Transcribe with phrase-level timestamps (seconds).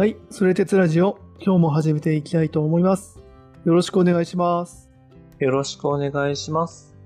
[0.00, 3.22] はい、それ鉄ラジオ、今日も始めていきたいと思います。
[3.66, 4.90] よろしくお願いします。
[5.38, 6.96] よろしくお願いします。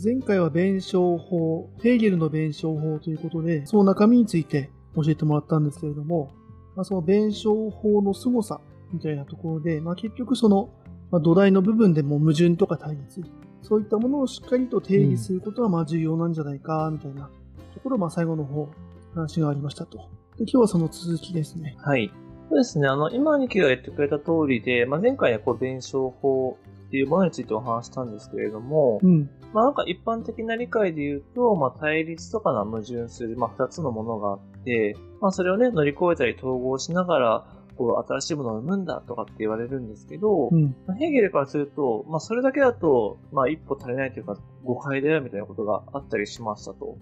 [0.00, 6.30] 前回は弁証法、ヘーゲルの弁証法ということで、その中身について教えてもらったんですけれども、
[6.76, 8.60] まあ、その弁証法の凄さ
[8.92, 10.70] みたいなところで、まあ、結局その、
[11.10, 13.22] まあ、土台の部分でも矛盾とか対立、
[13.60, 17.28] そういったものをしっかりと定義することはまあ重要なんじゃないか、みたいな
[17.74, 18.68] ところをまあ最後の方、
[19.16, 19.98] 話がありましたと。
[20.38, 21.76] で今日はその続きですね。
[21.80, 22.10] はい。
[22.50, 22.88] そうですね。
[22.88, 29.30] あの、今、兄貴が言ってくれた通りで、まあ、前回はこう、弁証法っていうものについてお話したんですけれども、うん。
[29.52, 40.74] まあ、なんか一般的な理解で言うと、まあ、対立とかの矛盾する、まあ、二つのものがあって、まあ、それをね、乗り越えたり統合しながら、こう、新しいものを生むんだとかって言われるんですけど、うん。
[40.88, 46.98] まあヘーゲルからすると、まあ、それだけだと、まあ、一歩足りないというか、誤解だよみたいなことがあったりしましたと。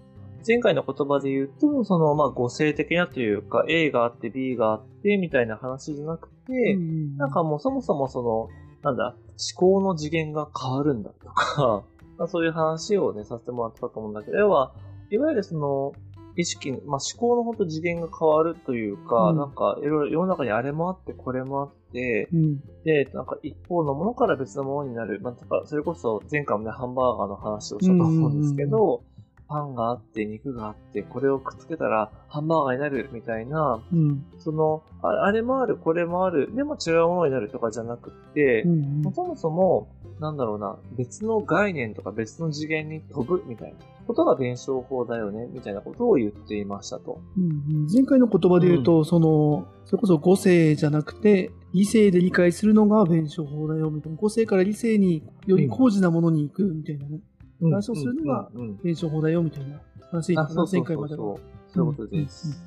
[0.47, 8.49] 前回の言葉で言うと、その、まあ、語性的なというか、A があって B があって、みたいな話じゃなくて、うんなんかもうそもそもその、
[8.81, 9.15] なんだ、
[9.55, 11.83] 思考の次元が変わるんだとか、
[12.17, 14.73] まあ、そういう話をね、させてもらったと思うんだけど、要は、
[15.09, 15.93] いわゆるその、
[16.35, 22.59] 意識、まあ、思考の本当次元が変わるというか、うんなんか、いろいろ世の中にあれもあって、これもあって、うん。
[22.85, 25.19] で、なんか一方のものから別のものになる。
[25.21, 29.03] まあ、とか、それこそ前回もね、ハンバーガーの話をしたと思うんですけど、
[29.49, 34.23] パンがあって、肉があって、これをくっつけたらハンバーガーになるみたいな、うん。
[34.37, 39.13] その、ああれもある、これもある、でも違うものになるとかじゃなくって、うん。
[39.13, 39.89] そもそも、
[40.19, 47.19] なんだろうな、別の概念とか別の次元に飛ぶみたいなことが弁証法だよね、みたいなことを言っていましたと。
[47.37, 54.17] うん前回の言葉で言うと、その、それこそ語性じゃなくて、理性で理解するのが弁証法だよ、みたいな。
[54.17, 57.19] 語性から理性により高次なものに行く、みたいなね。
[57.61, 61.37] 話をするのがうんうんうん弁証法だよ、みたいな話あ、そうそう前回までは。
[61.73, 62.59] そういうことです。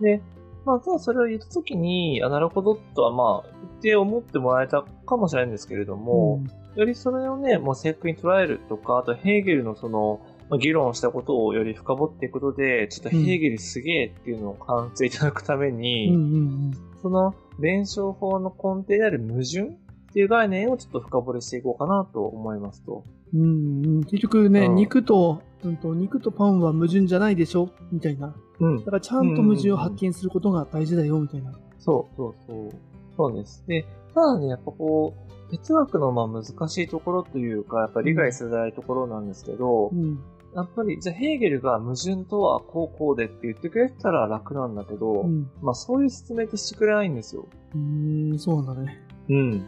[0.00, 0.22] で、
[0.64, 6.42] まあ、ただそれを言ったときに、あ、なるほどとは、まあ、言って思ってもらえたかもしれないんですけれども、
[6.76, 16.36] よりそれをね、もう正確に捉えるとか、あとヘーゲルのその、まあ議論したことをより深掘っていくことで、ちょっとヘーゲルすげえっていうのを感じていただくために、うんうんう
[16.70, 23.04] んその弁証法の根底である矛盾っていう概念をちょっと深掘りしていこうかなと思いますと。
[23.34, 27.70] うんうん結局ね、うん肉と、うんと、肉とパンは矛盾じゃないでしょ？
[27.90, 28.34] みたいな。
[28.60, 28.84] うんだ。
[28.84, 31.52] からちゃんと矛盾を発見することが大事だよ、みたいな。
[31.78, 32.70] そうそうそう。
[33.16, 33.64] そうです。
[33.66, 35.14] で、ただね、やっぱこ
[35.48, 40.18] う、哲学のまあ難しいところというか、やっぱ理解しづらいところなんですけど、うん。
[40.54, 45.50] やっぱり、じゃあヘーゲルが矛盾とはこうこうでって言ってくれてたら楽なんだけど、うん。
[45.62, 47.46] まあそういう説明ってしてくれないんですよ。
[47.74, 48.98] うーん、そうなんだね。
[49.30, 49.64] うん。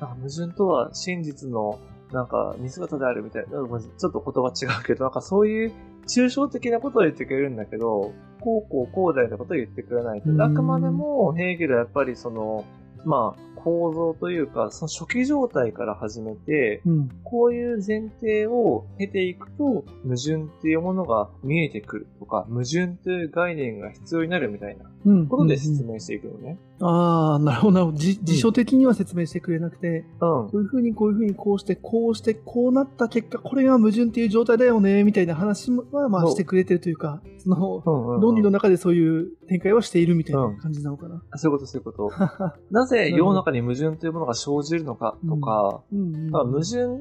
[0.00, 1.78] あ矛盾とは真実の
[2.12, 5.72] なんか似姿であるみたいな、ちょっと言葉違うけど、なんかそういう
[6.06, 10.34] 抽象的なことを言ってくれるんだけど、こうこうこうだよってことを言ってくれないとう。
[10.34, 12.64] んあくまでもヘーゲルはやっぱりその、
[13.04, 17.08] まあ構造というか、その初期状態から始めて、うん。
[17.24, 25.26] こういう前提を経ていくと、矛盾っていうものが見えてくるとか、矛盾という概念が必要になるみたいなうん。
[25.26, 26.58] ことで説明していくのね。
[26.75, 27.92] ああ、なるほどなるほど。
[27.92, 30.48] じ辞書的には説明してくれなくて、うん。
[30.48, 41.22] こういうふうにこういうふうにこうして、こうして、こうなった結果、これが矛盾っていう状態だよね、みたいな話は、まあしてくれてるというか、その、うんうんうん論理の中でそういう展開はしているみたいな感じなのかな。
[41.36, 42.10] そういうこと、そういうこと。
[42.70, 47.00] なぜ世の中に矛盾というものが生じるのかとか、うんうんまあ矛盾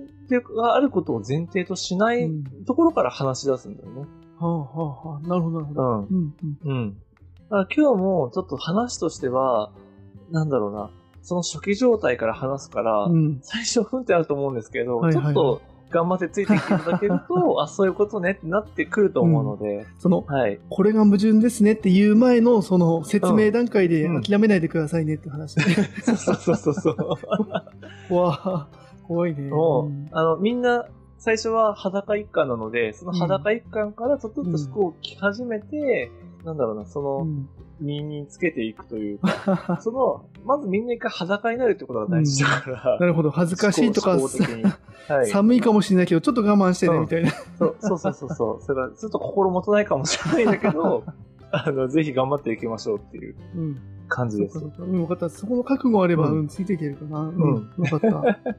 [0.55, 4.05] があることを前提としないうんところから話し出すんだよね。
[4.37, 5.81] はあはあはあ、なるほど、なるほど。
[5.83, 6.07] うん。
[6.09, 6.33] うん
[6.63, 6.97] うん
[7.49, 7.59] うん。
[7.59, 9.71] だから今日もちょっと話としては、
[10.31, 10.91] なんだろうな、
[11.21, 13.39] その初期状態から話すから、うん。
[13.41, 20.59] 最初ふんってあると思うんですけど、はいはいはいちょっと頑張ってついてきていただけると、 あ、そういうことねってなってくると思うので、その、はい。
[20.69, 25.59] これが矛盾ですねっていう前の、その説明段階でうん諦めないでくださいねって話。
[26.03, 26.95] そうそうそうそう。
[28.13, 28.67] わあ、
[29.07, 29.49] 怖いね。
[29.49, 30.85] もう、うんあの、みんな、
[31.17, 36.11] 最初は裸一貫なので、その裸一貫からちょっとずつ服を着始めて、
[36.45, 37.49] なんだろうな、その、うん
[37.79, 44.17] 身につけていくというか、 その、まずみんな一回裸になるってことが大事だから、なるほど、恥ずかしいとか。
[45.25, 47.31] 寒いかもしれないけど、ちょっと我慢してね、うんみたいな。
[47.31, 48.61] そうそうそうそうそう。
[48.61, 51.03] それが ちょっと心もとないかもしれないんだけど、
[51.51, 53.77] あの、ぜひ頑張っていきましょうっていううん。
[54.07, 54.77] 感じですそうか。
[54.77, 55.29] そう分かった。
[55.29, 57.19] そこの覚悟あれば、うんうん、ついていけるかな。
[57.21, 57.33] うん。
[57.33, 58.55] うんよかった。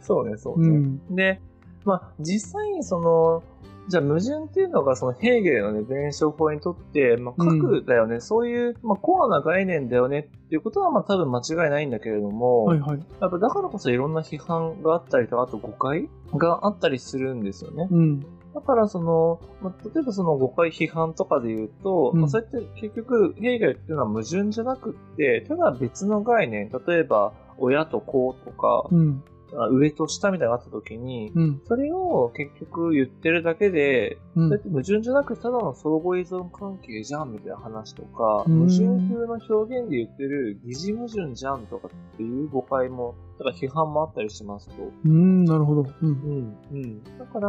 [0.00, 0.68] そうね、そうね。
[0.68, 1.16] うん。
[1.16, 1.40] で、
[1.84, 3.42] まあ、実際にその、
[3.88, 12.98] じゃあ矛盾っていうのがそのヘーゲルのね、弁証法にとって、まあ、核だよね、そういう、まあ、コアな概念だよねっていうことはまあ多分間違いないんだけれども、はいはい。
[13.20, 17.88] やっぱだからこそいろんな批判があったりとか、あと誤解があったりするんですよね。
[17.90, 18.20] うん。
[18.54, 29.24] だからその、まあ、例えばその誤解批判とかで言うと、うんまあ、そうやって結局、ヘーゲルっていうのは矛盾じゃなくって、ただ別の概念、例えば親と子とか、うん。
[29.54, 31.62] あ上と下みたいなのがあった時に、うん。
[31.66, 38.84] それを結局言ってるだけで、うんそれって矛盾じゃなくてただの相互依存関係じゃんみたいな話とか、うん矛盾
[39.14, 44.74] 風の表現で言ってる疑似矛盾じゃんとかっていう誤解も、だから批判もあったりしますと。
[45.04, 45.86] うん、なるほど。
[46.02, 46.08] うん。
[46.08, 46.56] うん。
[46.72, 47.04] うん。
[47.18, 47.48] だから、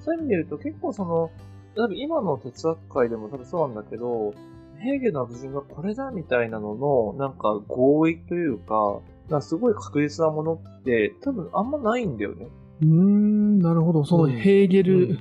[0.00, 1.30] そういう意味で言うと結構その、
[1.76, 4.34] 多分今の哲学界でも多分そうなんだけど、
[4.80, 12.48] ヘーゲルの矛盾がこれだみたいなのの、なんか合意というか、なんかすごい確実なものって多分あんまないんだよね。
[12.80, 14.04] うーん、なるほど。
[14.04, 15.18] そのうんヘーゲル、うん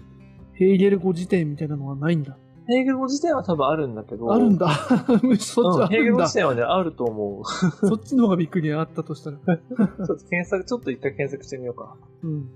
[0.54, 2.36] ヘーゲル語辞典みたいなのはないんだ。
[2.68, 4.34] ヘーゲル語自体は多分あるんだけど。
[4.34, 4.68] あるんだ。
[5.38, 6.34] そっちうん、あるんだヘーゲル語自。
[6.34, 7.44] 体はね、あると思う。
[7.88, 9.38] そっちの方がびっくりあったとしたら。
[9.46, 9.58] ちょっ
[10.08, 11.96] と検索、ちょっと一回検索してみようか。
[12.24, 12.50] うん。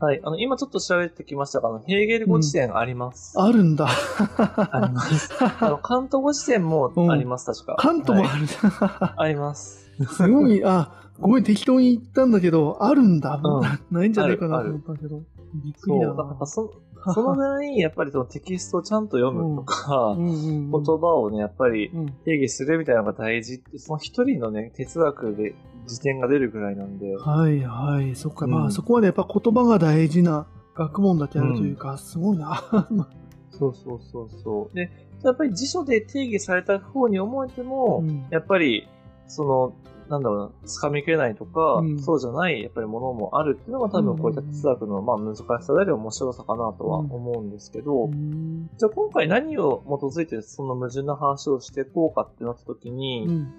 [0.00, 0.20] はい。
[0.24, 3.40] あの、今ちょっと調べてきましたが、あの、ヘーゲル語辞典あります。
[3.40, 3.86] あるんだ。
[3.86, 5.30] あります。
[5.60, 7.76] あの、関東語辞典もあります、確か。
[7.78, 9.14] 関東もはいあるんだ。
[9.18, 9.83] あります。
[10.08, 13.40] すごい、あ、ごめん、適当に言ったんだけど、あるんだ。
[13.42, 15.22] うんないんじゃないかなと思ったけど。
[15.54, 15.90] びっく。
[15.92, 16.46] りだな。
[16.46, 16.72] そ、
[17.12, 20.70] そのぐらい、やっぱりそのテキストをちゃんと読むとか、うんうんうん。
[20.70, 22.06] 言葉をね、やっぱりうん。
[22.24, 25.54] 定義するみたいなのが大事って、その一人のね、哲学で
[25.86, 27.16] 辞典が出るぐらいなんで。
[27.16, 28.16] はいはい。
[28.16, 28.46] そっか。
[28.46, 32.62] まあ、うんそこはね、やっぱ言葉が大事な学問だけあるというか、すごいな。
[33.50, 34.76] そうそうそうそう。
[34.76, 34.90] で、
[35.22, 38.88] やっぱり辞書で定義された方に思えても、うんやっぱり、
[39.26, 39.72] その、
[40.08, 41.98] なんだろうな、掴みきれないとか、うん。
[42.02, 48.70] そうじゃない、やっぱりものもあるっていうのが多分こういった哲学の、まあ難しさであり面白さかなとは思うんですけど、うん。
[48.76, 53.54] じゃあ今回何を基づいてその矛盾の話をしていこうかってなった時に、うん。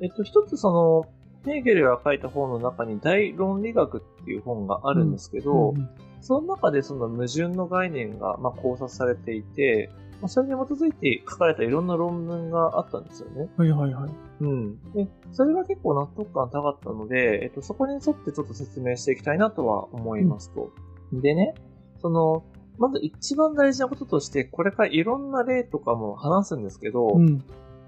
[0.00, 1.06] えっと、一つその、
[1.44, 5.88] ヘーゲルが書いた本の中に大論理学っていう本があるんですけど、うん。
[6.22, 9.90] その中でその矛盾の概念がまあ考察されていて、
[10.24, 13.46] まあそれに基づいて書かれたいろんな論文があったんですよね。
[13.58, 14.10] はいはいはい。
[14.40, 14.92] うん。
[14.94, 20.72] で、それが結構納得感高かったので、えっと、そこに沿ってちょっと説明していきたいなとは思いますと。
[21.12, 21.54] でね、
[22.00, 22.42] その、
[22.78, 27.44] まず一番大事なこととして、これからいろんな例とかも話すんですけど、うん。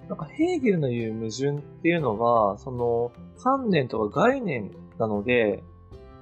[0.06, 5.62] なんかヘーゲルの言う矛盾っていうのは、その観念とか概念なので、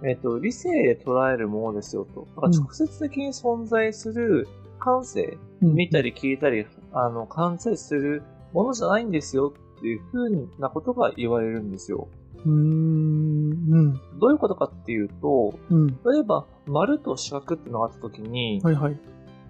[0.04, 2.28] えっ、と、理性で捉えるものですよと。
[2.36, 4.46] だから直接的に存在する
[4.84, 8.22] 感性、うん見たり聞いたり、あの、感性する
[8.52, 12.08] ものじゃないんですよっていう風なことが言われるんですよ。
[12.44, 12.52] うーん。
[12.52, 13.94] うん。
[14.20, 15.86] どういうことかっていうと、うん。
[15.86, 18.98] 例えば、丸と四角ってのがあった時に、はいはい。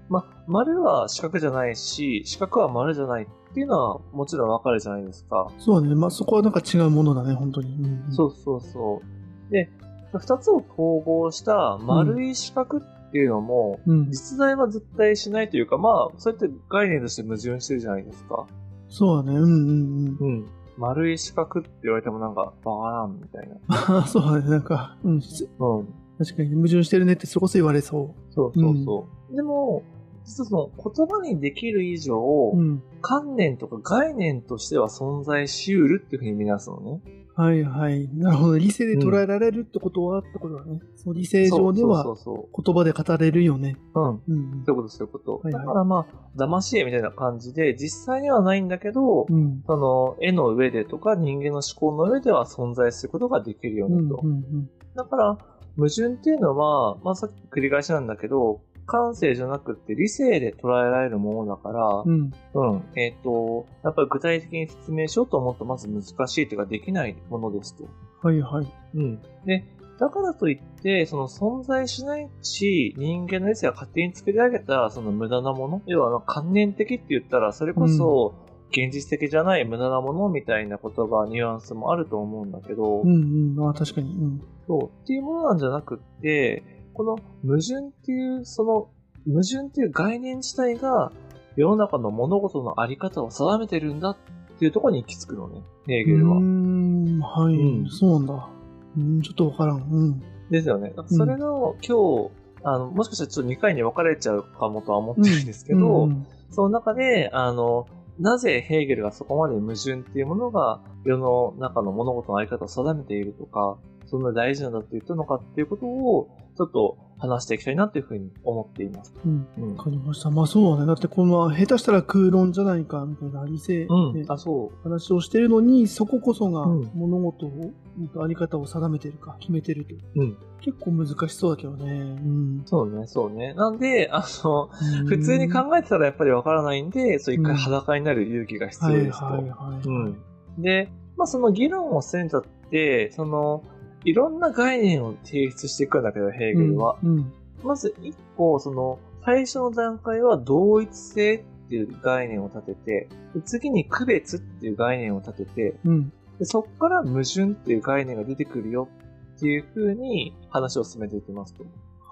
[0.08, 5.48] ま、丸は四角じゃないし、四角は丸じゃないっていうのはもちろんわかるじゃないですか。
[5.58, 5.94] そうだね。
[5.96, 7.75] まあ、そこはなんか違うものだね、本当に。
[7.75, 8.12] うん。
[8.12, 9.02] そうそうそ
[9.48, 9.52] う。
[9.52, 9.69] で、
[10.12, 13.93] 二つを統合した丸い四角っていうのも、う。
[13.93, 14.11] うん。
[14.11, 18.44] 実在は絶対しないというか、まあ、そうやって概念として矛盾してるじゃないですか。
[18.88, 19.38] そうだね。
[19.38, 20.16] うんうんうん。
[20.19, 20.46] うん。
[20.76, 23.55] 丸い四角って言われてもなんか、バカなんみたいな。
[23.69, 24.50] ああ、そうだね。
[24.50, 25.20] なんか、うん。
[25.20, 25.88] しうん。
[26.19, 29.37] 確かに矛盾してるねってそこそ言われそそうそうそう。
[29.37, 29.84] でも、
[30.25, 32.17] 実はその言葉にできる以上、
[32.55, 32.56] う。
[32.56, 32.82] うん。
[33.03, 37.00] 観念とか概念としては存在し得るっていうふうに見なすのね。
[37.37, 38.09] はいはい。
[38.15, 38.59] なるほど。
[38.59, 40.79] 理性で捉えられるってことは、ってことだね。
[40.94, 43.76] その理性上では言葉で語れるよね。
[43.94, 44.00] う。
[44.00, 44.06] うん。
[44.06, 45.41] うんうんそういうこと、そういうこと。
[45.43, 49.63] はいはいだからまあ、騙し絵みたいな感じで、実際にはないんだけど、うん。
[49.67, 54.20] その、絵の上でとか人間の思考の上では存在することができるよねと。
[54.22, 54.70] うんうんうん。
[54.94, 55.39] だから、
[55.77, 62.32] 矛盾っていうのは、まあさっき繰り返しなんだけど、感性じゃなくって理性で捉えられるものだから、うん。
[62.55, 62.98] うん。
[62.98, 67.84] えっ、と、やっぱり具体的に説明しようと思うとまず難しいというかできないものですと。
[68.22, 68.67] はいはい。
[68.94, 69.22] うん。
[69.44, 69.64] で、
[69.98, 78.34] だからといって、その存在しないし、人間の理性が勝手に作り上げたその無駄なもの、要はあの観念的って言ったら、それこそ
[78.70, 83.67] 現実的じゃない無駄なものみたいな言葉、ニュアンスもあると思うんだけど、うんうん。
[83.67, 84.10] ああ、確かに。
[84.10, 84.43] うん。
[84.67, 88.89] そう、っていうものなんじゃなくって、この矛盾っていう、その、
[89.27, 91.13] 矛盾っていう概念自体が、
[91.56, 94.17] 世の中の物事のあり方を定めてるんだっ
[94.58, 96.36] ていうところに行き着くのね、ヘーゲルは。
[96.36, 97.20] うーん。
[97.20, 98.48] はい、うんそうなんだ。
[98.96, 99.82] うん、ちょっとわからん。
[99.82, 100.22] うん。
[100.51, 100.94] ですよね。
[101.06, 102.31] それの、今日、
[102.63, 107.89] あの、もしかしたらちょっと2回に分かれちゃうかもとは思ってるんですけど、うんうんその中で、あの、
[108.20, 113.77] なぜヘーゲルがそこまで矛盾っていうものが世の中の物事のあり方を定めているとか、
[114.15, 119.13] そんな大事なんだって言ったのかっていうことを、ちょっと話していきたいなというふうに思っています。
[119.25, 119.49] うん。
[119.59, 120.31] うんわかりました。
[120.31, 120.87] まあそうだね。
[120.87, 124.25] だってこの下手したら空論じゃないかみたいな理性でうん。
[124.29, 124.83] あ、そう。
[124.85, 129.97] 話をしてるのに、そここそがうん物事を、うんとあり方を定めてるか決めてると。
[130.15, 130.37] うん。
[130.61, 131.91] 結構難しそうだけどね。
[131.91, 132.63] うん。
[132.67, 133.53] そうね、そうね。
[133.55, 134.69] なんで、あの、
[135.09, 139.25] 普通に考えてたらやっぱりわからないんで、そう一回裸になる勇気が必はい要ですと。
[139.25, 139.89] はいはい。
[139.89, 140.23] うん。
[140.63, 143.65] で、まあその議論をするにあたって、その、
[144.05, 146.96] いろんな概念を提出していくんだけど、ヘーゲルは。
[147.03, 147.32] うん。
[147.63, 156.13] まず一個、その、最初の段階は同一性っていう概念を立てて、で次に区別っていう概念を立てて、うん。
[156.39, 158.89] でそこから矛盾っていう概念が出てくるよ
[159.37, 161.65] っていう風に話を進めていきますと。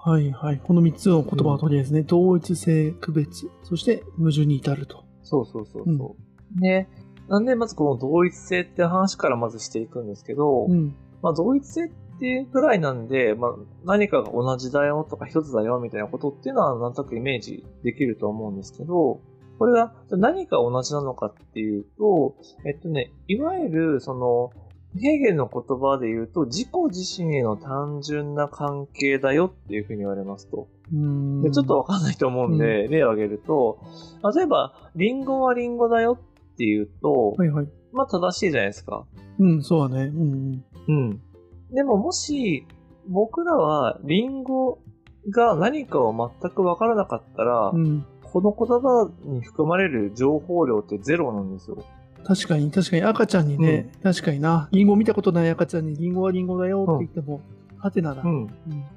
[0.05, 0.61] はいはい。
[0.63, 2.01] この3つの言葉を取りですね。
[2.01, 5.05] 同一性、区別、そして矛盾に至ると。
[5.21, 6.15] そうそうそうそ
[6.57, 6.61] う。
[6.61, 6.87] で、
[7.29, 10.95] なんでまずこの同一性って話からまずしていくんですけど、うん。
[11.23, 11.89] まあ同一性っ
[12.19, 13.51] ていうくらいなんで、まあ
[13.85, 19.21] 何かが同じだよとか一つだよみたいなことっていうのはなんとなくイメージできると思うんですけど、
[19.57, 24.51] これが何が同じなのかっていうと、えっとね、いわゆるその、
[24.99, 30.67] ヘーゲルの言葉で言うと、自己自身への単純な関係だよっていうふうに言われますと。
[30.93, 33.79] うんでちょっとわかんないと思うんで、例を挙げると、
[34.35, 36.19] 例えば、リンゴはリンゴだよ
[36.53, 37.67] っていうと、はいはい。
[37.91, 39.05] まあ正しいじゃないですか。
[39.39, 40.05] うん、そうだね。
[40.05, 41.21] うんうん。
[41.71, 42.65] でももし、
[43.07, 44.79] 僕らはリンゴ
[45.29, 47.85] が何かを全くわからなかったら、うん。
[47.85, 48.05] うん。
[48.23, 51.83] この言葉に含まれる情報量ってゼロなんですよ。
[52.25, 54.69] 確かに、確かに赤ちゃんにね、確かにな。
[54.71, 57.41] リンゴ見たことない赤ちゃんにリンゴはリンゴだよって言っても、
[57.77, 58.23] ハテナだ。
[58.23, 58.41] うん。
[58.43, 58.49] うん。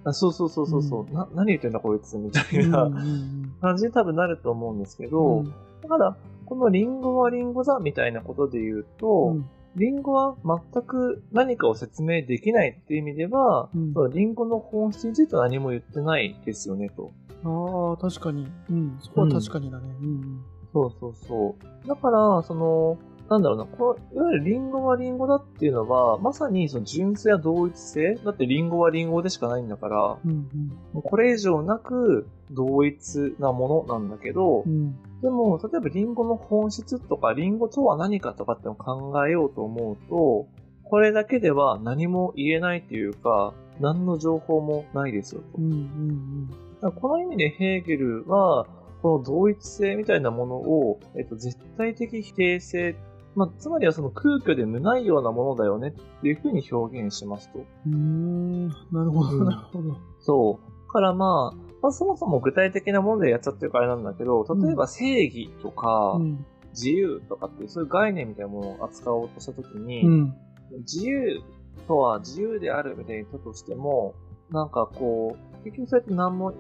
[0.05, 1.29] あそうそうそうそうそう、うな。
[1.35, 5.53] 何言ってんだこいつみたいうんなうん感じに多分なると思うんですけうど、ん
[5.83, 6.17] だから、
[6.47, 17.13] このリンゴはリンゴだみたいなことで言うと、うんリンゴは全く何かを説明できないっていう意味では、うんリンゴの本質については何も言ってないですよねと。
[17.45, 18.49] ああ、確かに。
[18.71, 18.99] うん。
[19.01, 19.95] そこは確かにだね。
[20.01, 20.43] うん。
[20.73, 21.89] そうそうそう。
[21.89, 30.49] だから、その、なんだろうな、このいわゆるリンゴはリンゴだっていうのは、まさにその純粋や同一性だってリンゴはリンゴでしかないんだから、うん。
[30.93, 34.97] もうこれ以上なく同一なものなんだけど、うん。
[35.17, 35.21] うん。
[35.23, 40.47] でも、例えばリンゴの本質とか、リンゴとは何かとかってのを考えようと思うと、
[40.85, 45.59] これだけでは何も言えないというか、何の情報もないですよと。
[45.59, 45.73] うん。
[45.73, 46.51] うん。
[46.51, 48.67] だからこの意味でヘーゲルは、
[49.03, 52.97] この同一性みたいなものを、えっと、絶対的否定性、
[53.35, 55.93] まあ、つまりはその空虚で無ないようなものだよねっ
[56.23, 57.59] ていうふうに表現しますと。
[57.59, 58.69] うーん。
[58.69, 59.97] なるほど、うんなるほど。
[60.21, 60.87] そう。
[60.87, 66.45] だからまあ、まあ、そもそも具体的なものでやっちゃってるからあれなんだけど、例えば正義とかうん。
[66.77, 70.35] 自由とかっていうそういう概念みたいなものを扱おうとしたときに、うん。
[70.81, 71.41] 自由
[71.89, 74.15] とは自由であるみたいに言ったとしても、
[74.51, 76.53] なんかこう、結局そうやって何も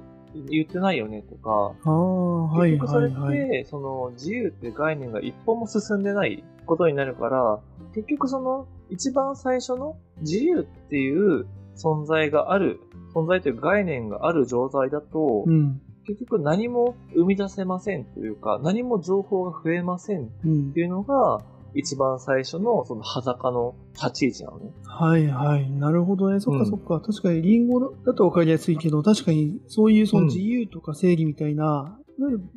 [0.49, 1.75] 言ってないよねとか、
[2.59, 3.65] 結局それって、はいはい。
[3.67, 7.61] その自由って概念が一歩も進んでないことになるから、
[7.95, 11.47] 結局その一番最初の自由っていう
[11.77, 12.81] 存在がある、
[13.17, 15.81] 存在という概念がある状態だと、うん。
[16.07, 20.81] 結局何も生み出せませんというか、何も情報が増えませんっうんて。
[20.81, 21.41] いうのが、
[21.75, 24.71] 一番最初のその裸の立ち位置なのね。
[24.85, 25.71] はいはい。
[25.71, 26.41] なるほどね。
[26.41, 27.01] そっうんかそっか。
[27.01, 31.99] 確かにリンゴだとわかりやすいけど、確かにそういうそうんの自由とか正義みたいな、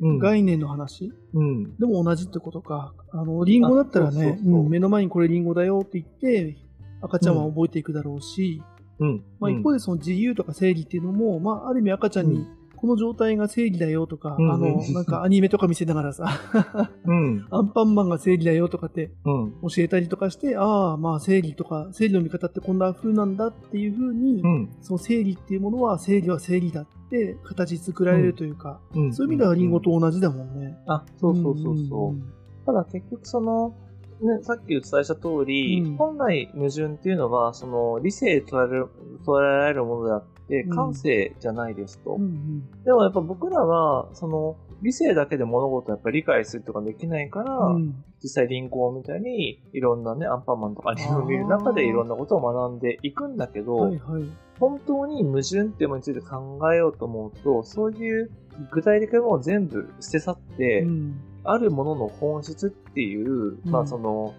[0.00, 1.76] うん概念の話うん。
[1.76, 2.94] でも同じってことか。
[3.12, 6.56] あの、リンゴだったらね、目の前にこれリンゴだよって言って、
[7.02, 8.62] 赤ちゃんは覚えていくだろうし、
[9.00, 9.24] うん。
[9.40, 16.40] まあ一方でその自由とか正義っていうのも、まあある意味赤ちゃんにうんこの状態が正義だよとか、うんあの、なんかアニメとか見せながらさ、
[17.04, 17.46] うん。
[17.50, 19.52] アンパンマンが正義だよとかってうん。
[19.68, 24.68] 教えたりとかして、ああ、まあ正義とか、正義の見方ってこんな風なんだっていう風に、うん。
[24.80, 29.12] そその正義っていうものは正義は正義だって形作られるというか、うん。
[29.12, 30.78] そういう意味ではリンゴと同じだもんね。
[30.86, 32.12] あ、そうそうそうそう。
[32.14, 32.22] ん
[32.64, 33.74] ただ結局その、
[34.20, 38.88] ね、さっきお伝えした通り、うん本来矛盾っていうのは、その理性で捉える
[39.26, 42.14] 捉えられるものであって、うん感性じゃないですと。
[42.14, 54.24] うんうんでもやっぱ僕らは、その理性だけで物事をやっぱり理解するとかできないから、うん実際リンゴみたいにいろんなね、アンパンマンとかアニメを見る中でいろんなことを学んでいくんだけど、はいはい。
[54.58, 58.30] 本当に矛盾っていうものについて考えようと思うと、そういう
[58.70, 64.34] 具体的なものを全部捨て去って、うんあるものの本質っていう、うんまあその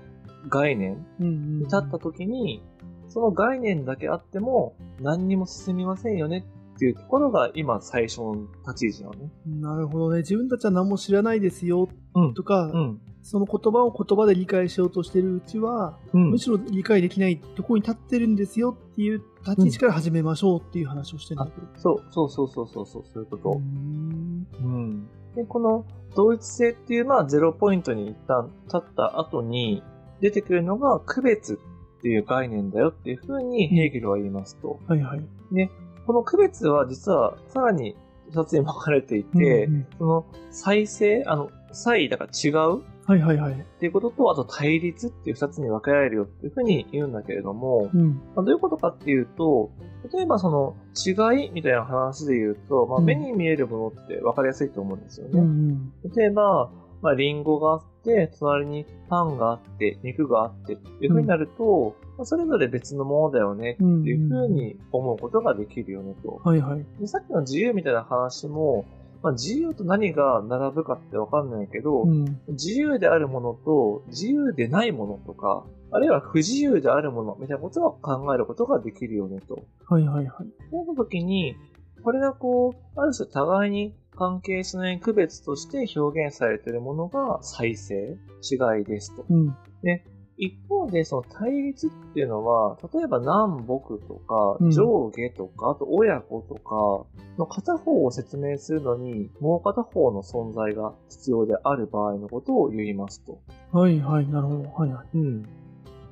[0.49, 2.63] 概念に立った時に、
[3.07, 8.35] その概念だけあっても何にも進みませんよねっていうところが今最初の
[8.67, 9.31] 立ち位置なのね。
[9.45, 10.19] なるほどね。
[10.19, 12.33] 自分たちは何も知らないですようん。
[12.33, 13.01] とか、うん。
[13.21, 21.67] その言葉を言葉で理解しようとしてるうちは、うんむしろ理解できないところに立ってるんですよっていう立ち位置から始めましょうっていう話をしてるんだけど。
[21.77, 23.59] そう、そうそうそうそうそう、そういうこうと。
[23.59, 25.07] んうん。
[25.35, 25.85] で、この
[26.15, 29.83] 同一性っていう、まあ、ゼロポイントに一旦立った後に
[30.19, 31.59] 出てくるのが区別
[31.99, 34.79] っていう概念だよっていうふうにヘーゲルは言いますと。
[34.87, 35.21] はいはい。
[36.05, 37.95] この区別は実はさらに
[38.31, 43.53] 二つに分かれていて、うんうんその再生、あの、差異だから違うはいはいはい。
[43.53, 48.21] っていうことと、あと対立っていう二つに分けられるよっていうふうに言うんだけれども、うん。
[48.35, 49.71] まあ、どういうことかっていうと、
[50.13, 55.73] 例えばその違いみたいな話で言うと、まあ、うん目に見えるものって分かりやすいと思うんですようんうね。
[55.73, 55.93] ん。
[56.15, 66.39] 例えば、まあ、リンゴがあって、隣にパンがあって、肉があってっていうふうになると、まあそれぞれ別のものだよねっていうふうに思うことができるよねと。
[66.43, 66.85] はいはい。
[66.99, 68.85] でさっきの自由みたいな話も、
[69.21, 72.39] まあ、自由と何が並ぶかってわかんないけど、うん。
[72.49, 79.63] 自由であるものと自由でないものとか、あるいは不自由であるものみたいなことを考えることができるよねと。
[79.85, 80.47] はいはいはい。
[80.69, 81.55] その時に、
[82.03, 89.25] これがこう、ある種互いに関係しない区別として表現されているものが再生、違いですと。
[89.29, 89.55] うん。
[90.37, 97.05] 一方で、その対立っていうのは、例えば南北とかうん、上下とか、あと親子とか、
[97.37, 103.39] の片方を説明するのに、もう片方の存在が必要である場合のことを言いますと。
[103.71, 104.27] はいはい。
[104.27, 104.69] なるほど。
[104.71, 105.17] はいはい。
[105.17, 105.43] うん。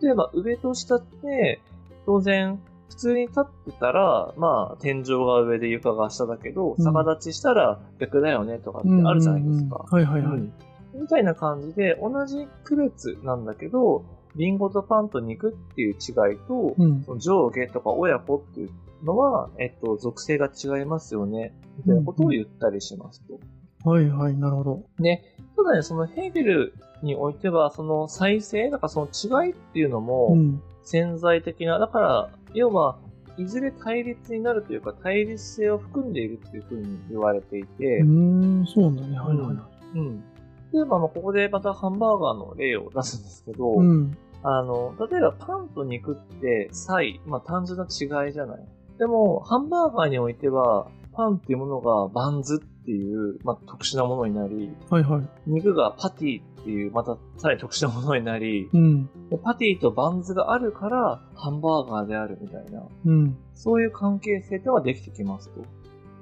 [0.02, 1.60] 例えば、上と下って、
[2.06, 2.60] 当然、
[2.90, 9.86] 普通に立ってたら、まあ、天井が上で床が下だけど、うん逆立ちしたら逆だよねとかってあるじゃないですか。
[9.92, 10.40] うんうんうんはいはいはい。
[10.40, 10.54] うん
[10.94, 14.04] みたいな感じで、同じ区別なんだけど、
[14.36, 17.04] リンゴとパンと肉っていう違いと、うん。
[17.04, 18.70] その上下とか親子っていう
[19.04, 23.90] のは、えっと、属性が違いますよね、みたいなことを言ったりしますと。
[23.90, 24.36] はいはい。
[24.36, 24.84] なるほど。
[25.00, 25.24] で、
[25.56, 30.62] ただね、そのヘーゲルにおいては、その再生、だからその違いっていうのもうん。
[30.84, 32.98] 潜在的な、だから、要は、
[33.38, 39.20] いずれ対立になるというか、対立性を含んでいるっていうふうに言われていて、うーん、そうなんだね。
[39.20, 39.98] はいはいはい。
[39.98, 40.24] うん。
[40.74, 44.18] 例えば、まあここでまたハンバーガーの例を出すんですけど、うん。
[44.44, 48.66] あの、例えばパンと肉って差異、まあ単純な違いじゃない。
[48.98, 55.24] でも、ハンバーガーにおいては、パンっていうものがバンズっていう、まあ特殊なものになり、はいはい。
[55.48, 59.10] 肉がパティっていう、またさらに特殊なものになり、うん。
[59.30, 63.38] でパティとバンズがあるから、ハンバーガーであるみたいな、うん。
[63.54, 65.62] そういう関係性ってのができてきますと。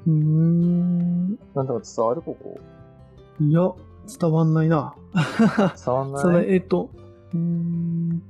[0.07, 1.27] うーん。
[1.53, 2.59] なんだか伝わるここ？
[3.39, 3.61] いや、
[4.07, 4.95] 伝わんないな。
[5.85, 6.21] 伝わんない？
[6.21, 6.89] それ、えっと、
[7.33, 8.21] うーん。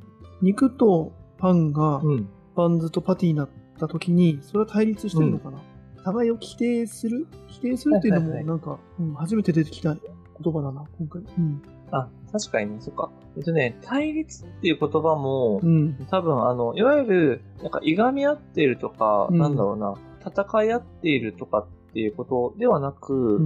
[0.42, 2.30] 肉とパンがうん。
[2.56, 5.60] バンズとパティになった時に、それは対立してるのかな、
[6.04, 7.28] 互いを規定する？
[7.48, 11.22] 規定するっていうのも、なんか、うん、初めて出てきた言葉だな、今回。
[11.38, 11.62] うん。
[11.92, 13.12] あ、確かにね、そっか。
[13.38, 16.08] えっとね、対立っていう言葉も、うん。
[16.10, 19.94] 多分、あの、いわゆる、なんか、いがみ合っているとか、うんなんだろうな、
[20.26, 23.40] 戦い合っているとかっていうことではなく。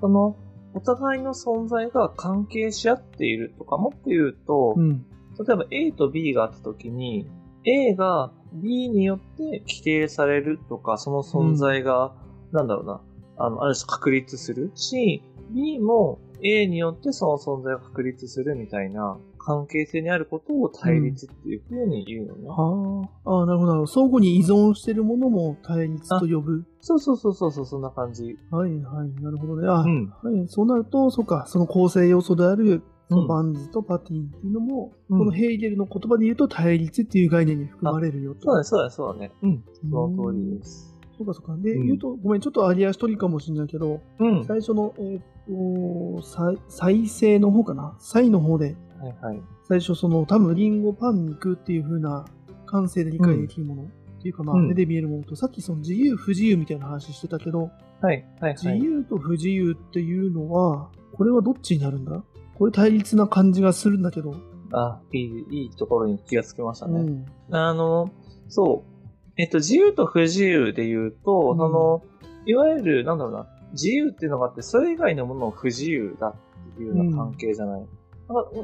[0.00, 0.36] その、
[0.76, 5.06] お互いの存在が関係し合っているとか、もっと言うと、うん。
[5.38, 7.26] 例えば A と B があった時に、
[7.64, 12.12] A が B によって規定されるとか、その存在が、
[12.52, 13.00] なんだろうな、
[13.38, 22.48] あの、ある種確立するし、B も A によってその存在が確立するみたいな関係性にあることを対立っていうふうに言うのね。
[22.48, 23.30] はあ。
[23.30, 23.86] ああ、なるほど。
[23.86, 26.64] 相互に依存してるものも対立と呼ぶ。
[26.80, 28.36] そうそうそうそうそう、そんな感じ。
[28.50, 29.22] はいはい。
[29.22, 29.68] なるほどね。
[29.68, 30.12] あ、うん。
[30.20, 30.48] はい。
[30.48, 38.40] そうなると、そうか、その構成要素である、うんバンズとパティっていうのも、うんこのヘーゲルの言葉で言うと対立っていう概念に含まれるよと。
[38.42, 39.32] そうだね、そうだね、そうだね。
[39.42, 39.64] うん。
[39.80, 40.92] その通りです。
[41.16, 41.56] そうかそうか。
[41.58, 44.44] で、うん言うと、ごめん、ちょっとアリアシトリかもしれないけど、うん。
[44.44, 47.94] 最初の、えっ、と、再再生の方かな？
[48.00, 49.42] 再の方で、はいはい。
[49.64, 52.24] 最初その、多分リンゴ、パン、肉っていう風な
[52.66, 53.86] 感性で理解できるもの、っ
[54.22, 58.82] ていうかまあ、うん目で見えるものと、さっきその自由、不自由みたいな話してたけど、はい、はい、自はい。
[58.82, 62.22] 由と不自由っていうのは、これはどっちになるんだ？
[62.58, 64.34] これ対立な感じがするんだけど。
[64.72, 67.00] あ、いい、いいところに気がつきましたね。
[67.00, 67.24] うん。
[67.50, 68.10] あの、
[68.48, 68.92] そう。
[69.38, 72.02] えっと、自由と不自由で言うと、うんその、
[72.46, 77.86] いわゆる、なんだろうな、自由っていうのがあって、それ以外のものを不自由だっていうような関係じゃない。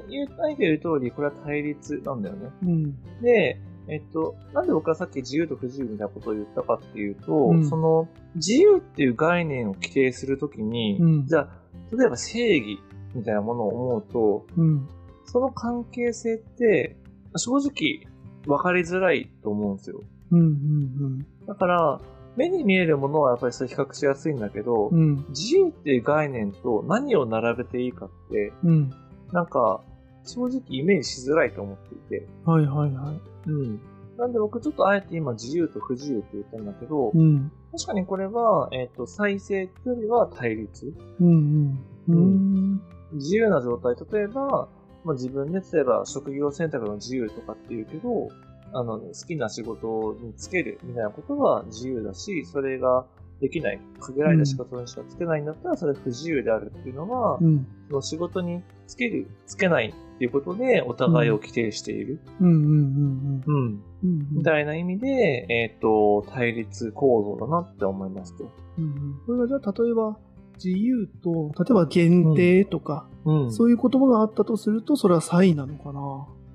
[0.09, 2.51] 言う、何か言う通り、これは対立なんだよね。
[2.62, 3.22] うん。
[3.22, 11.48] で、えっと、なんで僕はさっき自由と不自由みたいなことを言ったかっていうと、うんその、自由っていう概念を規定するときに、うんじゃあ、
[11.96, 12.79] 例えば正義
[13.14, 14.88] みたいなものを思うと、うん。
[15.27, 16.96] その関係性って、
[17.37, 18.07] 正直、
[18.46, 20.01] 分かりづらいと思うんですよ。
[20.31, 20.40] うん。
[20.40, 21.27] うん。
[21.46, 22.01] だから、
[22.37, 25.25] 目に見えるものはやっぱりそれ比較しやすいんだけど、うん。
[25.29, 28.90] 自由っていう概念と何を並べていいかって、うん。
[29.32, 29.82] なんか、
[30.24, 32.28] 正直イメージしづらいと思っていて。
[32.44, 33.50] はいはいはい。
[33.50, 33.80] うん。
[34.18, 37.50] なんで僕ちょっとあえて今自由と不自由って言ったんだけど、うん。
[37.72, 40.92] 確かにこれは、えっ、と、再生というよりは対立。
[41.20, 41.76] うん
[42.08, 42.14] うん。
[42.14, 42.82] うん。
[43.14, 44.68] 自由な状態、例えば、
[45.04, 48.28] まあ、自分で例えば職業選択の自由とかっていうけど、
[48.72, 53.04] あの、好きな仕事につけるみたいなことは自由だし、それが
[53.42, 57.66] できない、限られた仕事にしかつけないんだったら、それは不自由であるっていうのは、うん。
[57.88, 62.20] その仕事につける、つけないっていうことで、お互いを規定している。
[62.40, 63.42] うんうんうんうん。
[63.44, 63.83] うん。
[64.05, 68.44] うんみたいな意味で、えっ、と、対立構造だなって思いますと。
[68.78, 69.18] うん。
[69.26, 70.16] これがじゃあ例えば、
[70.55, 73.52] 自由と、例えば限定とか、うん。
[73.52, 76.00] そういう言葉があったとすると、それは差異なのかな？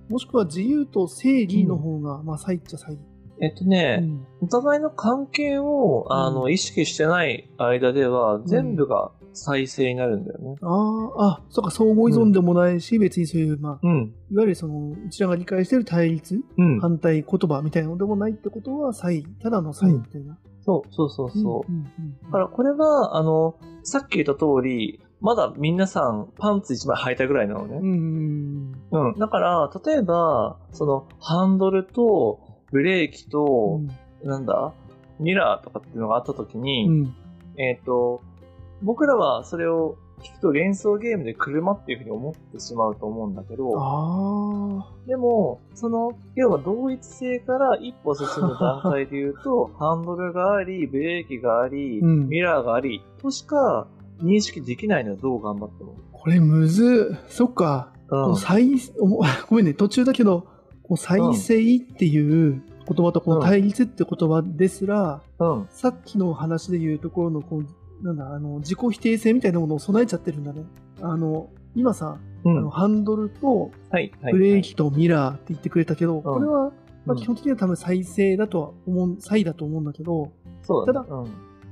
[0.09, 2.97] もしくは自由と正義の方が、まあ差異っちゃ差異。
[3.39, 10.55] えっとね、うんお互いの関係を、あの、うん意識してない間では、全部が再生になるんだよね。
[10.61, 14.13] ああ、あ、そうか、相互依存でもないし、別にそういう、まあ、うん。
[14.31, 16.79] いわゆるその、うちらが理解している対立、うん。
[16.79, 20.37] 反対言葉みたいなのでもないってことは、差異、ただの差異みたいな。
[20.61, 21.71] そう、そうそうそう。
[21.71, 27.77] うんうんだから、これは、あの、さっき言った通り、まだ皆さんパンツ一枚履いたぐらいなのね。
[27.77, 29.15] うんうんうん。
[29.17, 32.39] だから、例えば、その、ハンドルと、
[32.71, 33.87] ブレーキうと、ん
[34.27, 34.73] なんだ？
[35.19, 37.15] ミラーとかっていうのがあった時に、うん
[37.57, 38.21] えっ、と、
[38.83, 53.87] 僕らはそれを聞くと連想ゲームで車っていうふうに思ってしまうと思うんだけど、あでも、その、要は同一性から一歩進む段階で言うと、 ハンドルがあり、ブレーキがあり、うんミラーがあり、としか
[54.21, 55.95] 認識できないのよ、どう頑張っても。
[56.13, 57.25] あ、これむずっ。
[57.29, 57.93] そっか。
[58.09, 58.35] うん。
[58.35, 58.67] 再、
[58.99, 60.45] おも ごめんね、途中だけど、
[60.87, 65.67] こう再生っていう言葉とこの対立って言葉ですら、うん。
[65.69, 70.63] さっきの話で言うところの、こう、なんだ、あの、自己否定性みたいなものを備えちゃってるんだね。
[71.01, 72.57] あの、今さ、うん。
[72.57, 73.71] あのハンドルと。
[74.31, 76.71] ブレーキとミラーって言ってくれたけど、これは、
[77.05, 80.31] ま基本的には多分再生だとは思う、差異だと思うんだけど。
[80.85, 81.07] たうん。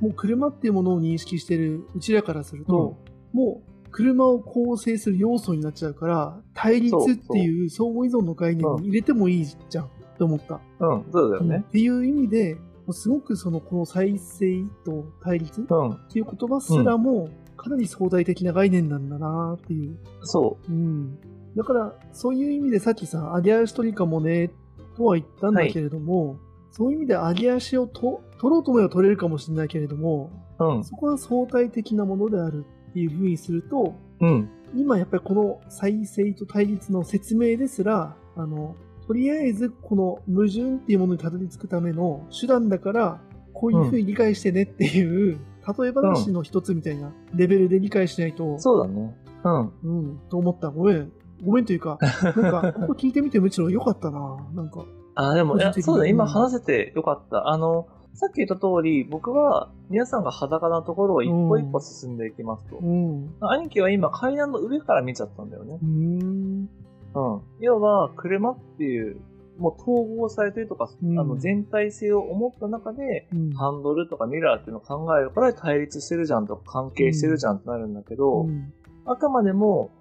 [0.02, 2.98] もう車っていうものを認識してるうちらからすると、
[3.32, 10.60] もう車を構成する要素になっちゃうから、対立っていう相互依存の概念に入れてもいいじゃんって思った。
[10.80, 11.06] うん。
[11.14, 11.64] そうだようんっね。
[11.72, 12.58] ていう意味で、
[12.92, 15.98] すごくその、この再生と対立っうん。
[16.12, 19.98] ていう言葉すらも、かなり相対的な概念なんだなっていう。
[20.24, 21.18] そうん。
[21.56, 24.52] だから、そういう意味でさっきさ、上げ足取りかもね、
[24.98, 26.36] とは言ったんだけれども、
[26.72, 30.66] そういう意味で上げ足をと取ろうと思えば取れるかもしれないけれども、う。
[30.66, 30.84] うん。
[30.84, 32.66] そこは相対的なものである
[33.00, 34.50] いうふうにすると、うん。
[34.76, 38.76] 今やっぱりこの再生と対立の説明ですら、あの、
[39.08, 43.22] とりあえずこの矛盾っていうものにたどり着くための手段だから、
[43.54, 45.40] こういうふうに理解してねっていう、
[45.80, 49.16] 例え話の一つみたいなレベルで理解しないと、そうだね。
[49.44, 49.72] うん。
[49.84, 50.70] うん、と思った。
[50.70, 51.12] ごめん。
[51.44, 54.38] ごめんというか、なんか、 ここ聞いてみてむしろ良かったな。
[54.54, 57.50] なんか、あ、でも、そうだ、今話せてよかった。
[57.50, 62.78] あの、さっき言った通り、僕は皆さんが裸なところを一歩一歩進んでいきますと。
[62.78, 63.36] うん。
[63.42, 65.86] 兄貴は今階段の上から見ちゃったんだよねう。
[65.86, 66.70] ーん。
[67.14, 67.42] うん。
[67.60, 69.18] 要は、車っていう、
[69.58, 73.52] もう統合されてるとか、うんあの全体性を思った中で、うん。
[73.52, 78.74] ハンドルとかミラーっていうのを考えるから対立してるじゃんとか関係してるじゃんってなるんだけど、うん。
[79.06, 79.92] あくまでも、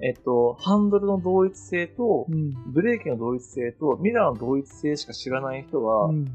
[0.00, 2.72] えっと、ハンドルの同一性と、うん。
[2.72, 6.26] ブレーキの同一性と、ミラーの同一性しか知らない人は、うん。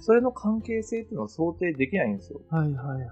[0.00, 2.40] それの関係性っていうのを想定できないんですよ。
[2.50, 3.02] はいはいは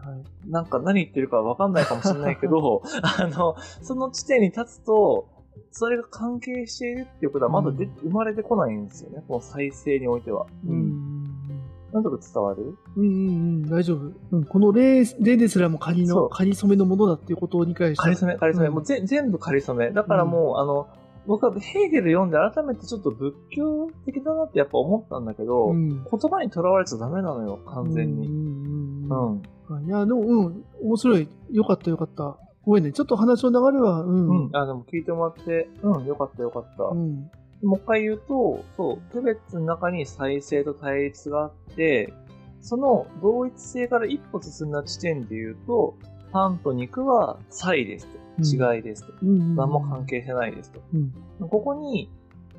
[0.46, 0.50] い。
[0.50, 5.28] なんか何言ってるかわかんないかもしれないけど、 あの、その地点に立つと、
[5.70, 9.22] それが関係しているっていうことはまだで、うん生まれてこないんですよね。
[9.28, 10.46] この再生においては。
[10.66, 10.72] う。
[10.72, 11.24] ん。
[11.92, 12.76] なんとか伝わる？
[12.96, 13.32] うんうんう
[13.66, 14.12] ん、大丈夫。
[14.30, 18.04] うん、この例例ですらも仮の、仮染めのものだっていうことを理解した。
[18.04, 18.68] 仮染め、仮染め。
[18.68, 19.92] うんもうぜ全部仮染め。
[19.92, 20.88] だからもう、あの、
[21.26, 25.88] 僕はヘーゲル読んで改めてちょっと仏教的だなってやっぱ思ったんだけど、うん。
[25.88, 28.26] 言葉にとらわれちゃダメなのよ、完全に。
[28.26, 29.08] うん
[29.68, 29.86] うん。
[29.86, 31.28] いや、でも、うん、面白い。
[31.50, 32.38] よかったよかった。
[32.64, 32.92] ごめんね。
[32.92, 34.46] ちょっと話の流れは、うん。
[34.46, 34.56] うん。
[34.56, 36.84] あ、でも聞いてもらって、うん、よかったよかった。
[36.84, 37.30] うん。
[37.62, 42.12] もう一回言うと、そう、区別の中に再生と対立があって、
[42.60, 45.96] その同一性から一歩進んだ地点で言うと、
[46.32, 48.27] パンと肉は差異ですと。
[48.42, 49.12] 違いですと。
[49.22, 49.56] うんうん。
[49.56, 50.80] 何も関係してないですと。
[50.94, 51.48] うん。
[51.48, 52.10] ここに、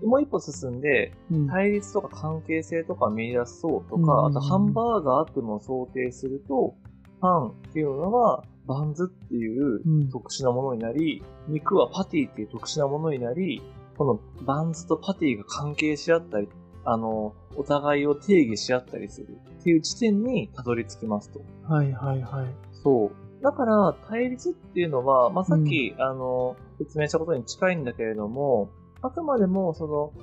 [0.04, 1.48] もう一歩進んで、うん。
[1.48, 6.76] 対立とか関係性とか見出そうとうんか、あとハンバーガーあっても想定すると、
[7.22, 13.62] パンっていうのはバンズっていううん特殊なものになり、肉はパティっていう特殊なものになり、
[13.98, 16.48] このバンズとパティが関係し合ったり、
[16.86, 21.42] あの、お互いを定義し合ったりするっていう地点にたどり着きますと。
[21.68, 22.48] はいはいはい。
[22.72, 23.12] そう。
[23.42, 28.70] だから、対立っていうのは、まあ、さっき、あの、説明したことに近いんだけれども、
[29.02, 30.14] あくまでもその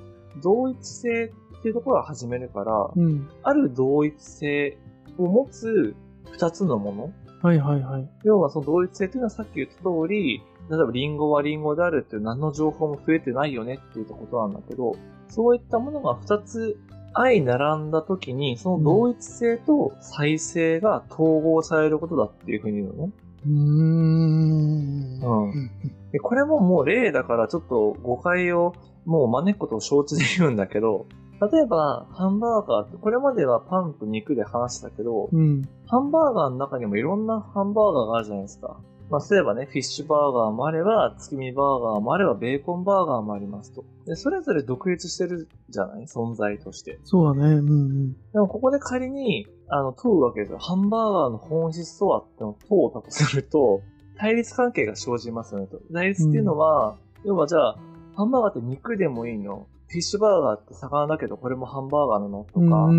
[0.43, 3.29] 同一性っていうところを始めるから、うん。
[3.43, 4.77] ある同一性
[5.17, 5.95] を持つ
[6.31, 7.13] 二つのもの。
[7.41, 8.09] はいはいはい。
[8.23, 14.95] 要はその同一性っていうのはさっき言った通り、例えばリンゴはリンゴであるっていう何の情報も増えてないよねっていうことなんだけど、
[15.29, 16.77] そういったものが二つ
[17.13, 23.11] 相並んだ時に、その同一性と再生が統合されることだっていうふうに言うのね。
[23.45, 25.19] うーん。
[25.21, 25.71] うん
[26.11, 28.73] でこれももう例だからちょっと誤解を
[29.05, 31.05] もう招くことを承知で言うんだけど、
[31.51, 35.61] 例えばハンバーガーってこれまではパンと肉で話したけど、うん。
[35.87, 38.77] ハンバーガーの中にもいろんなハンバーガーがあるじゃないですか。
[39.09, 43.85] まあ、例えばね、フィッシュバーガーもあれば、月見バーガーもあれば、ベーコンバーガーもありますと。
[44.05, 46.05] で、それぞれ独立してるじゃない？
[46.05, 46.99] 存在として。
[47.03, 47.55] そうだね。
[47.55, 48.13] うんうん。
[48.33, 50.57] でも、ここで仮に、あの、問うわけですよ。
[50.57, 53.81] ハンバーガーの本質とはってのを問うたとすると、
[54.17, 55.79] 対立関係が生じますよねと。
[55.93, 57.77] 対立っていうのは、要はじゃあ、
[58.15, 59.67] ハンバーガーって肉でもいいの？
[59.89, 62.45] フィッシュバーガーって魚だけど、これもハンバーガーなの？
[62.53, 62.93] とか、うんうんう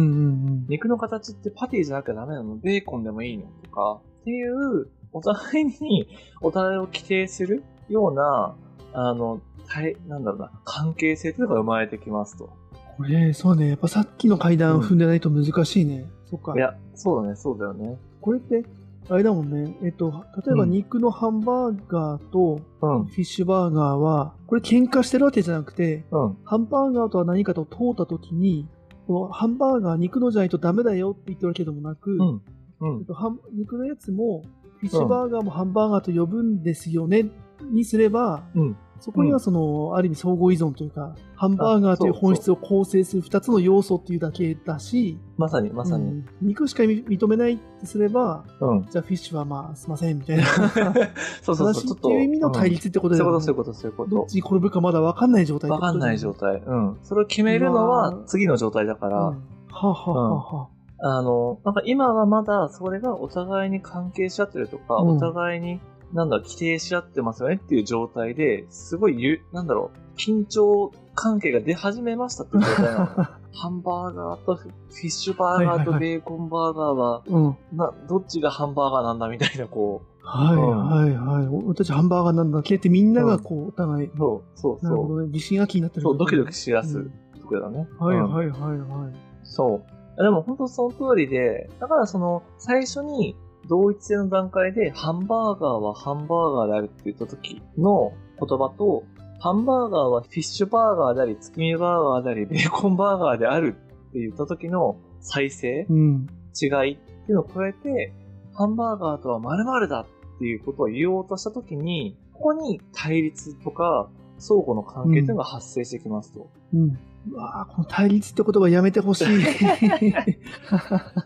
[0.53, 2.57] ん肉の形ってパティじゃなきゃダメなの？
[2.57, 3.45] ベーコンでもいいの？
[3.65, 6.09] とか、っていう、お互いに、
[6.41, 8.55] お互いを規定するような、
[8.93, 12.51] あの、対、なんだろうな、関係性っていうのが生まれてきますと。
[12.97, 13.69] これ、そうね。
[13.69, 16.07] やっぱさっきの階段踏んでないと難しいね。
[16.27, 16.59] そっかい。
[16.59, 17.97] や、そうだね、そうだよね。
[18.21, 18.65] これって、
[19.11, 19.75] あれだもんね。
[19.83, 28.69] えっと、例えばうん肉のハンバーガーとうん、フィッシュバーガーは、これ喧嘩してるわけじゃなくて、うん、ハンバーガーとは何かと問うたときに、
[29.07, 32.43] このハンバーガー肉のじゃないとダメだよって言ってるわけでもなく、うん、
[32.81, 33.07] うんえっ。
[33.07, 33.17] と
[33.53, 34.43] 肉のやつも、
[34.79, 37.31] フィッシュバーガーもハンバーガーと呼ぶんですよね、
[37.71, 46.05] にすれば、うんそこにはその、ある意味相互依存というか、ハンバーガーという本質を構成する二つの要素っていうだけだし、まさに、まさに。
[46.05, 48.87] うん肉しか認めないってすれば、うん。
[48.91, 50.45] じゃあフィッシュはまあ、すいません、みたいな
[51.43, 53.37] そうそうそう、っていう意味の対立ってことだよね。
[53.37, 55.75] うんそういうこと、そういうこと、そういうこどっちに転ぶかまだ分かんない状態と。
[55.75, 56.63] わかんない状態。
[56.67, 56.97] うん。
[57.03, 59.37] それを決めるのはー次の状態だから、うん
[59.71, 60.69] はあ、はあはあはあ、
[61.01, 65.81] あの、なんか今はまだそれがお互いに関係し合ってるとか、うんお互いに、
[66.13, 73.07] なんだろう、規定し合ってますよねっていう状態で、すごいゆ、なんだろう、緊張関係が出始めましたっていう状態なの。
[73.51, 77.57] ハンバーガーとフィッシュバーガーとベーコンバーガーは、うん。
[77.73, 81.49] な、どっちがハンバーガーなんだみたいな、こはいはいはい。
[81.49, 85.29] 俺たちハンバーガーなんだっけってみんながこう、お互い、う、そう、そうそなるほどね。
[85.31, 86.01] 疑心暗鬼になってう。
[86.01, 86.03] る。
[86.03, 87.89] そう、ドキドキしやすうんところだね。
[88.01, 89.13] うんはいはいはいはい。
[89.43, 89.98] そう。
[90.23, 93.37] でも本当その通りで、だからその、最初に
[93.69, 99.05] 同一性の段階で、ハンバーガーはハンバーガーであるって言った時の言葉と、
[99.41, 103.77] ハンバーガーはフィッシュバーガーであり、月見バーガーであり、ベーコンバーガーである
[104.09, 106.27] って言った時の再生、うん。
[106.61, 108.13] 違いっていうのを加えて、
[108.55, 110.01] ハンバーガーとは〇〇だ
[110.37, 116.49] っていうことを言おうとした時に、ここに対立とか、相互の関係っていうのが発生してきますと。
[116.73, 116.99] うん。
[117.31, 119.27] うわぁ、この対立って言葉やめてほしい。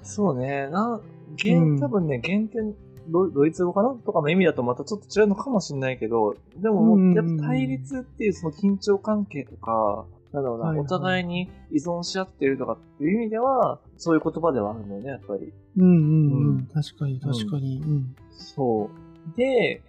[0.02, 0.68] そうね。
[0.70, 1.02] な、う
[1.38, 2.74] 原、ん多分ね、原点、
[3.08, 15.52] ドドイツ語かなとかの意味だとまたちょっと違うのかもしれないけど、でももう、やっぱ対立っていうその緊張関係とか、なんだろうな、はいはいお互いに依存し合ってるとかっていう意味では、そういう言葉ではあるんだよね、やっぱり。
[15.76, 15.96] うんうんう。
[15.96, 17.78] うん確かに確かに。
[17.78, 18.16] うん。
[18.30, 18.90] そ
[19.34, 19.36] う。
[19.36, 19.82] で、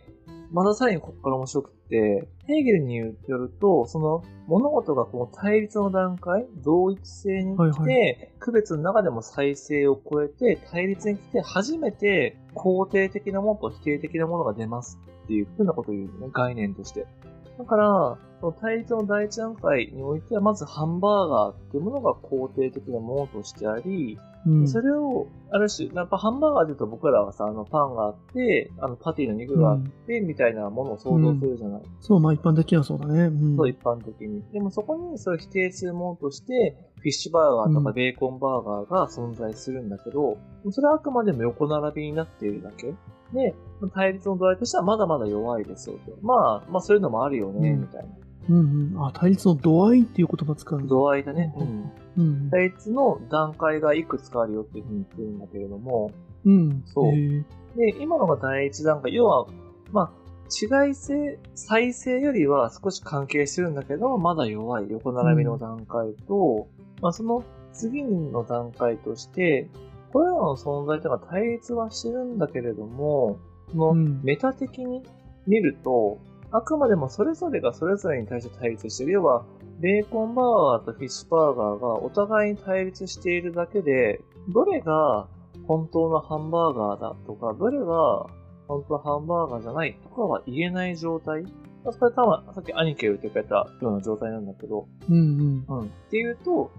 [0.52, 17.08] まださらにここから面白くって、ヘーゲルによると、その物事がこの対立の段階、同一性に来て、はいは区別の中でも再生を超えて、対立に来て初めて肯定的なものと否定的なものが出ますっていうふうなことを言うのね、概念として。
[17.58, 24.68] だから、その対立の第一段階においては、まずハンバーガーっていうものが肯定的なものとしてあり、うん。
[24.68, 31.82] それを、ある種、やっぱハンバーガーで言うと僕らはさ、あのパンがあって、あのパティの肉があって、みたいなものを想像するじゃない。
[32.02, 33.22] そう、まあ一般的にはそうだね。
[33.22, 33.56] うん。
[33.56, 34.44] そう、一般的に。
[34.52, 40.38] でもそこにそれを否定するものとして、フィッシュバーガーとかうんベーコンバーガーが存在するんだけど、
[40.70, 42.94] それはあくまでも横並びになっているだけ。
[43.34, 43.56] で、
[43.94, 46.18] 対立の度合いとしてはまだまだ弱いですよと。
[46.22, 48.10] まあ、まあそういうのもあるよね、うんみたいな。
[48.50, 49.06] うんうん。
[49.06, 50.88] あ、対立の度合いっていう言葉使う。
[50.88, 51.54] 度合いだね。
[51.58, 51.92] うん。
[52.18, 52.50] うん。
[52.50, 56.12] 対立の段階がいくつかあるよっていうふうに言ってるんだけれども、
[56.46, 56.84] うん。
[56.86, 57.12] そう
[57.78, 59.48] で、今のが第一段階、要は、
[59.92, 60.24] まあ、
[60.86, 66.68] 違い性、再生よりは少し関係してるんだけど、まだ弱い横並びの段階と、
[67.02, 69.70] まあ、その次の段階として、
[70.12, 73.40] これらの存在というのは対立はしてるんだけれども、
[73.72, 75.02] そのうんメタ的に
[75.48, 76.20] 見ると、
[76.54, 79.12] あくまでもそれぞれがそれぞれに対して対立してる。
[79.12, 79.44] 要は、
[79.80, 85.28] ベーコンバーガーとフィッシュバーガーがお互いに対立しているだけで、どれが
[85.68, 88.28] 本当のハンバーガーだとか、どれが
[88.68, 91.44] 本当のハンバーガーじゃないとかは言えない状態
[91.84, 95.66] まあそれ多分、さっきアニケルって書いたような状態なんだけど、うんうん。
[95.68, 95.86] うん。
[95.86, 96.72] っていうと、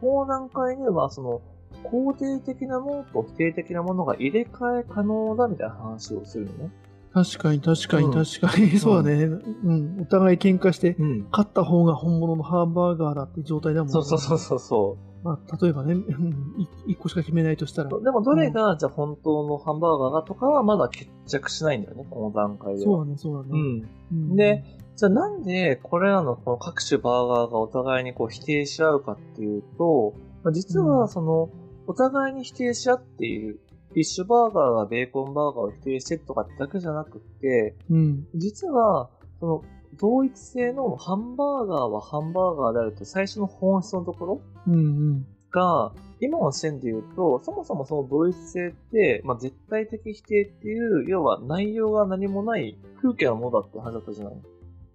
[0.00, 1.40] この段階では、その、
[1.84, 6.70] 肯定的なものと否定的なものが入れ替え可能だみたいな話をするのね。
[7.12, 8.78] 確かに確かにうん確かに。
[8.78, 9.24] そうだね。
[9.24, 10.00] うん。
[10.02, 11.28] お互い喧嘩して、うん。
[11.30, 15.10] 勝った方が本物のハンバーガーだって状態だもんねそうそうそうそうそう。
[15.22, 16.54] まあ、例えばね、うん
[16.86, 17.90] い一個しか決めないとしたら。
[17.90, 22.84] でもどれが、じゃあ本当のハンバーガーだとかはまだ決着しないんだよね、この段階では。
[22.84, 23.48] そうだね、そうだね。
[23.52, 23.88] うん。
[24.12, 24.64] うんで、
[24.96, 31.50] じゃあなんでこれらのこの各種バーガーがお互いにこう否定し合うかっていうと、まあ実うんはその、
[31.86, 38.26] お互いに否定し合っている、フィッシュバーガーがベーコンバーガーを否定してるとかってだけじゃなくって、うん。
[38.34, 39.64] 実は、その、
[39.98, 45.26] 同一性のハンバーガーはハンバーガーであるという最初の本質のところうんうん。
[45.50, 54.34] が、今の視点で言うと、そもそもその同一性って、まあ、絶対的否定っていう、要は内容が何もない空虚なものだって話だったじゃない。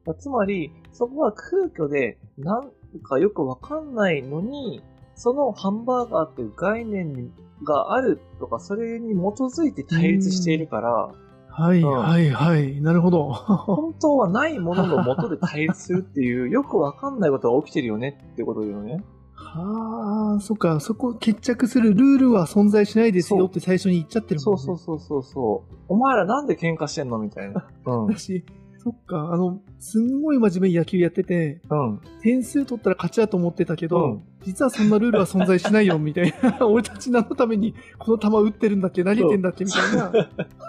[0.06, 2.72] まあつまり、そこは空虚で、なん
[3.04, 4.82] かよくわかんないのに、
[5.16, 7.32] そのハンバーガーっていう概念
[7.64, 11.10] があるとか、それに基づいて対立しているから、
[11.58, 12.82] はい、うんはい、はい。
[12.82, 13.32] なるほど。
[13.32, 19.02] 本当はないものの元で対立するっていう、よくわかんないことが起きてるよねってことだよね。
[19.34, 24.62] はあ、そっか、そこ決着するルールは存在しないですよって最初に言っちゃってるもんね。
[24.62, 25.76] そうそうそうそうそう。
[25.88, 27.66] お前らなんで喧嘩してんのみたいな。
[27.86, 28.08] うん。
[28.08, 28.44] だし、
[28.80, 32.02] そっか、あの、すんごい真面目に野球やってて、うん。
[32.22, 36.66] 点数取ったら勝ちだと思ってたけど、うん実はそんなルールは存在しないよ、みたいな。
[36.68, 39.04] 俺たち何のためにこの球打ってるんだっけ？
[39.04, 39.66] 投げてんだっけ？
[39.66, 40.12] みたいな、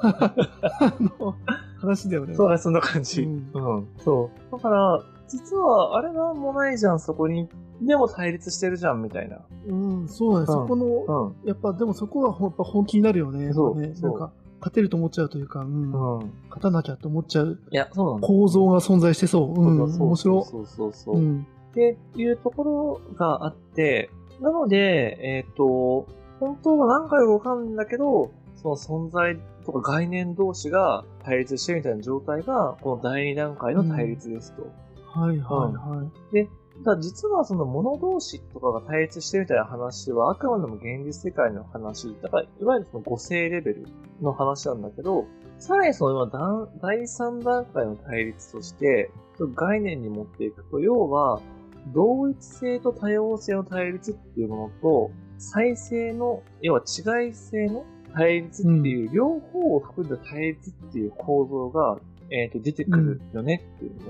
[0.02, 1.34] あの、
[1.78, 2.34] 話だよね。
[2.34, 3.22] そうだ、そんな感じ。
[3.22, 3.88] ううんん。
[3.98, 4.52] そう。
[4.52, 7.48] だから、実は、あれなんもないじゃん、そこに。
[7.82, 9.38] でも対立してるじゃん、みたいな。
[9.68, 10.46] うん、そうだね。
[10.46, 11.48] そこの、うん。
[11.48, 13.52] やっぱ、でもそこはほやっぱ本気になるよね。
[13.52, 15.68] そうねそうなんか、勝てると思っちゃうというか、うん。
[15.68, 16.30] うん。
[16.48, 18.26] 勝たなきゃと思っちゃういや、そうなんだ。
[18.26, 19.60] 構造が存在してそう。
[19.60, 21.16] うん、そうそう面白そうそうそう。
[21.16, 21.18] い。
[21.18, 21.44] う
[21.76, 21.96] っん。
[22.14, 24.10] ていうところがあって、
[24.40, 26.06] なので、えっ、と、
[26.40, 34.62] 本当は何回かわかんだけど、その存在とか概念同士が対立してるみたいな状態が、この第二段階の対立ですと。
[35.06, 36.34] はい、はい、はい。
[36.34, 36.48] で、
[36.84, 43.86] ただ実はその物同士とかが対立してるみたいな話はあくまでも現実世界の話、だからいわゆるその五性レベル
[44.20, 45.24] の話なんだけど、
[45.58, 49.10] さらにその今段第三段階の対立として、
[49.54, 51.40] 概念に持っていくと、要は、
[51.92, 61.98] 同一性と多様性の対立っていうものと、再生の、要は違い性の対立っていう、両方を含んだ対立っていう構造が、
[62.30, 64.04] えっ、と、出てくるよねっていうね。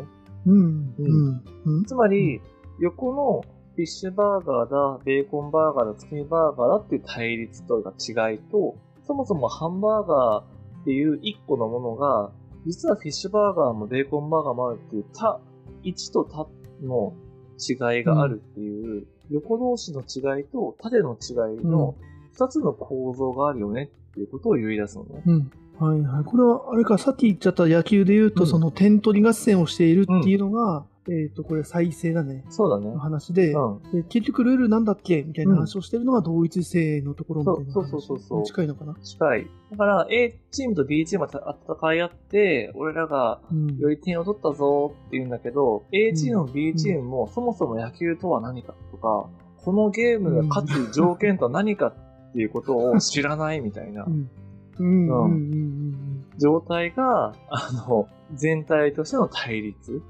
[0.47, 1.85] うん、ううん、うん。
[1.85, 2.41] つまり、
[2.79, 12.33] 横のフィッシュバーガーだ、ベーコンバーガーだ、月見バーガーだっていう対立とか違いと、そもそもハンバーガーっていう一個のものが、
[12.65, 15.41] 実はフィッシュバーガーもベーコンバーガーもあるっていう、他、
[15.83, 16.49] 1と他
[16.83, 17.13] の
[17.59, 21.95] 違いがあるっていう、横同士の違いと縦の違いの
[22.33, 25.23] 二つの構造があるよねっていうことを言い出すのね。
[25.27, 25.51] うん。
[25.79, 26.25] はいはい。
[26.25, 32.45] これは、あれか、さっき言っちゃった野球で言うと、うんその点取り合戦をしているっていうのが、えっ、と、これ再生だね。
[32.51, 32.99] そうだねの。
[32.99, 33.83] 話で、うん。
[33.93, 37.73] で結局ルールなんだっけみたいな話をしてるのが同一性のところみたいな話。
[37.73, 38.95] そうそうそうそう近いのかな？
[39.03, 39.47] 近い。
[39.71, 43.77] だから、A チームと B チームが戦い合って、俺らがうん。
[43.79, 54.31] より点を取ったぞって言うんだけど、A チームも B チームもそもそも野球とは何かとか、このゲームが勝つ条件とは何かっていうことを知らないみたいなうん。
[54.79, 55.09] うん。
[55.09, 55.25] うん。
[55.25, 55.33] うん。
[55.33, 56.25] うん。
[56.39, 60.03] 状態が、あの、全体としての対立。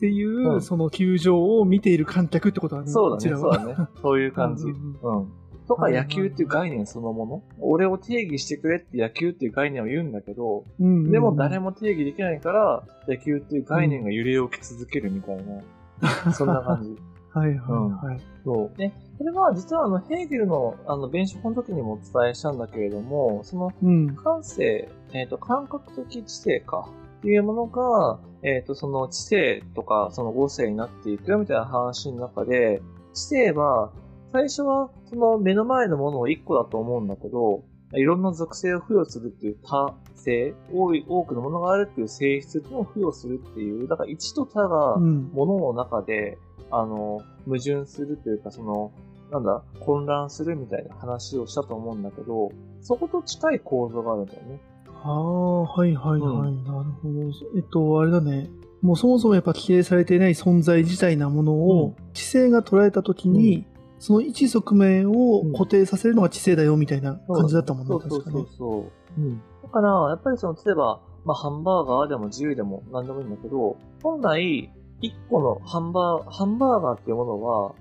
[0.00, 2.90] っていう、うんその球場を見ている観客ってことだね。
[2.90, 3.76] そうだね、そうだね。
[4.00, 4.64] そういう感じ。
[4.64, 5.32] ううんんうん
[5.68, 7.42] とか野球っていう概念そのもの？
[7.60, 16.96] 俺を定義してくれって野球っていう概念を言うんだけど、うんうんでも誰も定義できないから、野球っていう概念が揺れ動き続けるみたいな、 そんな感じ。
[17.32, 18.20] はいはいはい。
[18.42, 18.78] そう。
[18.78, 24.16] で、これは実はあの、ヘーゲルのあの、弁証法の時にもお伝えしたんだけれども、その、うん。
[24.16, 26.88] 感性、えっ、と、感覚的知性か。
[27.20, 32.80] っていうものが、えっ、と、その知性とか、その五性になっていくよみたいな話の中で、
[33.12, 33.92] 知性は、
[34.32, 46.38] 最初はその目の前のものを一個だと思うんだけど、いろんな属性を付与するっていう多性、多い、多くのものがあるっていう性質を付与するっていう、だから一と多が、ものの中で、
[46.70, 48.92] あの、矛盾するというか、その、
[49.30, 54.60] なんだ、混乱するみたいな話をしたと思うんだけど、そこと近い構造があるんだよね。
[55.02, 56.52] ああ、はいはいはい。
[56.52, 57.20] なるほど。
[57.56, 58.50] えっと、あれだね。
[58.82, 63.64] もうそもそもやっぱ規定されていない存在自体なものを、うん知性が捉えたときに、
[64.00, 68.34] その一側面をうん固定させるのが知性だよみたいな感じだったもんね、そうそう確かね。
[68.34, 68.78] そうそ
[69.16, 69.20] う。
[69.20, 69.40] うん。
[69.62, 77.72] だから、やっぱりその、例えば、まあ、ハンバーガーでも自由でも何でもいいんだけど、本来、一個のハンバー、ハンバーガーっていうものは、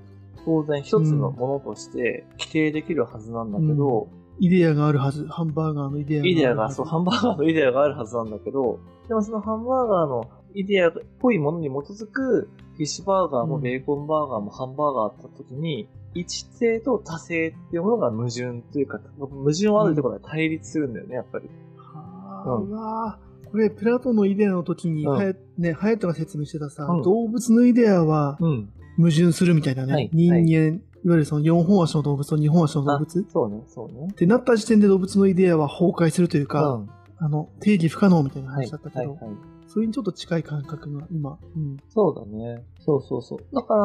[0.45, 4.07] 当然一つのものとして規定できるはずなんだけど、
[4.39, 5.25] イデアがあるはず。
[5.27, 6.27] ハンバーガーのイデアが。
[6.27, 21.49] イデアが、そう、ハンバーガーのイデアがあるはずなんだけど、でもそのハンバーガーのイデアっぽいものに基づく、フィッシュバーガーもベーコンバーガーもハンバーガーあった時に、一性と多性っていうものが矛盾というか、矛盾はあるってことは対立するんだよね、やっぱり。
[21.77, 23.19] はあ、うわ
[23.51, 28.69] これ、プラトンのイデアの時に、うんはやね、ハヤトが説明してたさ、うん動物のイデアはうん。
[28.97, 29.93] 矛盾するみたいなね。
[29.93, 34.11] はい人間、い、わゆるその4本足の動物と2本足の動物っそうね、そうね。
[34.13, 36.89] てなった時点で動物のイデアは崩壊するというか、うん。
[37.17, 39.35] あの、定義不可能みたいなはい、話だったけど、はい、はい。
[39.67, 41.77] それにちょっと近い感覚が今、うん。
[41.89, 42.63] そうだね。
[42.79, 43.55] そうそうそう。
[43.55, 43.81] だから、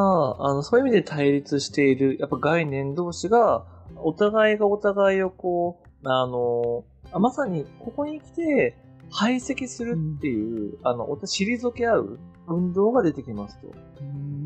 [0.47, 8.77] あの、そういう意味で対立している、やっぱ概念同士が、お互いがお互いをこう、あの、あまさにここに来て
[9.15, 13.69] 排斥するっていう、あの、お互い退け合う運動が出てきますと。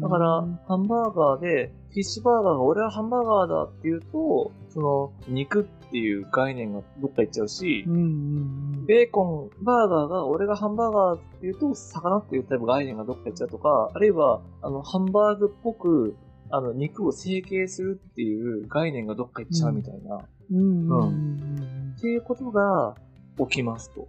[0.00, 8.04] だから、ハンバーガーで、フィッシュバーガーが俺はハンバーガーだって言うと、その、肉っていう概念がどっか行っちゃうしうん、うんう
[8.82, 8.86] ん。
[8.86, 16.14] ベーコン、バーガーが、俺がハンバーガーって言うと、魚っていうタイプ概念がどっか行っちゃうとか、あるいは、あの、ハンバーグっぽく、
[16.50, 20.20] あの、肉を成形するっていう概念がどっか行っちゃうみたいな、っ
[20.52, 22.94] うんうんうんうんていうことが
[23.38, 24.06] 起きますと。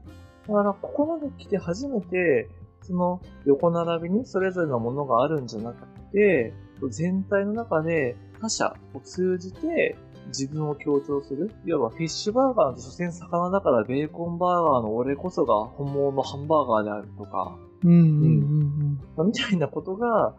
[0.48, 2.50] だから、ここまで来て初めて、
[2.82, 6.54] その、横並びにそれぞれのものがあるんじゃなくて、
[6.90, 11.52] 全体の中で他者を通じて自分を強調する。
[11.66, 20.36] いわばフィッシュバーガーって所詮魚だからベーコンバーガーの俺こそが本物のハンバーガーであるとか、うんうんうんまあみたいなことが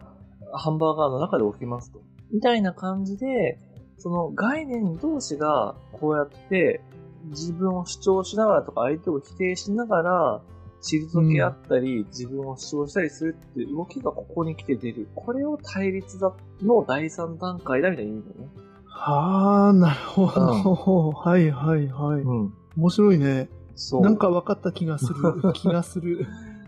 [0.53, 2.01] ハンバーガーの中で起きますと。
[2.31, 3.59] みたいな感じで、
[3.97, 6.81] その概念同士がこうやって
[7.25, 10.41] 自分を主張しながらとか相手を否定しながら
[10.81, 15.07] 退け合ったり、自分を主張したりするっていう動きがここに来て出る。
[15.15, 18.47] これを対立だの第三段階だみたいに言うんだよね。
[18.87, 21.11] はあ、なるほど。
[21.11, 22.21] はいはいはい。
[22.21, 22.53] うん。
[22.77, 23.49] 面白いね。
[23.75, 24.01] そう。
[24.01, 25.13] なんか分かった気がする。
[25.53, 26.25] 気がする。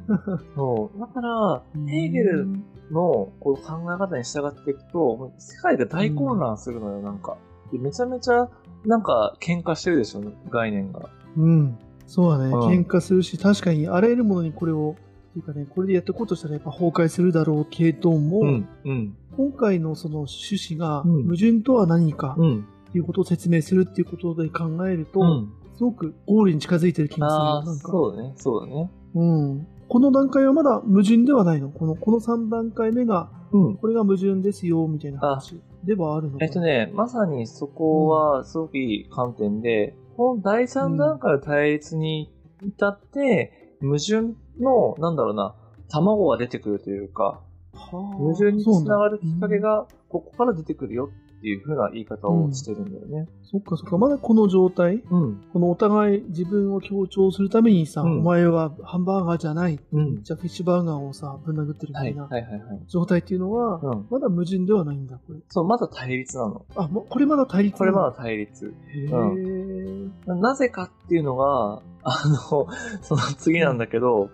[0.55, 0.99] そう。
[0.99, 2.47] だから、ヘーゲル
[2.91, 7.37] のこう考え方に従っていくと、世界が大混乱するのよ、なんか。
[7.73, 8.49] でめちゃめちゃ、
[8.85, 11.09] なんか、喧嘩してるでしょ、概念が。
[11.37, 11.77] うん。
[12.07, 12.51] そうだね。
[12.53, 14.95] うん喧嘩するし、確かにあらゆるものにこれを、
[15.31, 25.53] っていうかね、これでやっていこうとしたらやっぱ崩壊するだろうけども、うん、うん、今回のその趣旨がうん矛盾とは何かうん、っていうことを説明するっていうことで考えると、うん。
[25.75, 27.45] すごくゴールに近づいてる気がするよ。
[27.45, 27.91] ああ、なんか。
[27.91, 28.91] そうだね、そうだね。
[29.15, 29.67] うん。
[29.89, 31.69] この段階はまだ矛盾ではないの？
[31.69, 33.77] この、この3段階目が、うん。
[33.77, 42.31] これが矛盾ですよ、みたいな話ではあるのかえっとね、まさにそこはすごくいい観点で、この第3段階の対立に
[42.61, 45.55] 至って、矛盾の、なんだろうな、
[45.89, 47.41] 卵が出てくるというか、は
[47.73, 49.59] あ矛盾につながるきっかけ。
[49.59, 51.09] が、ここから出てくるよ
[51.43, 53.27] っていう風な言い方をしてるんだよね。
[53.43, 53.97] そっかそっか。
[53.97, 55.03] まだこの状態？
[55.11, 55.43] うん。
[55.51, 59.77] このお互い自分を強調するためにさ、うんお前はハンバーガーじゃない。
[59.91, 60.23] うん。
[60.23, 62.59] じゃあフィッシュバーガーをさ、ぶん殴ってるみはい、たいな。
[62.87, 64.07] 状態っていうのは、うん。
[64.09, 65.39] まだ矛盾ではないんだ、これ。
[65.49, 66.65] そう、まだ対立なの。
[66.77, 68.15] あ、もうこれまだ対立これまだだ。
[68.15, 68.73] 対立。
[68.95, 72.67] へーななぜかっていうのが、あの、
[73.03, 74.29] その次なんだけど、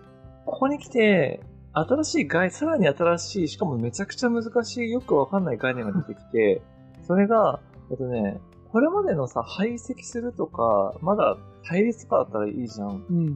[0.46, 1.40] ここに来て、
[1.72, 6.62] 新しい概、さらに新しい、しかもめちゃくちゃ難しい、よくわかんない概念が出てきて、
[7.02, 8.40] それが、えっとね、
[8.72, 13.04] これまでのさ、排斥するとか、まだ対立とかだったらいいじゃん。
[13.10, 13.34] うん。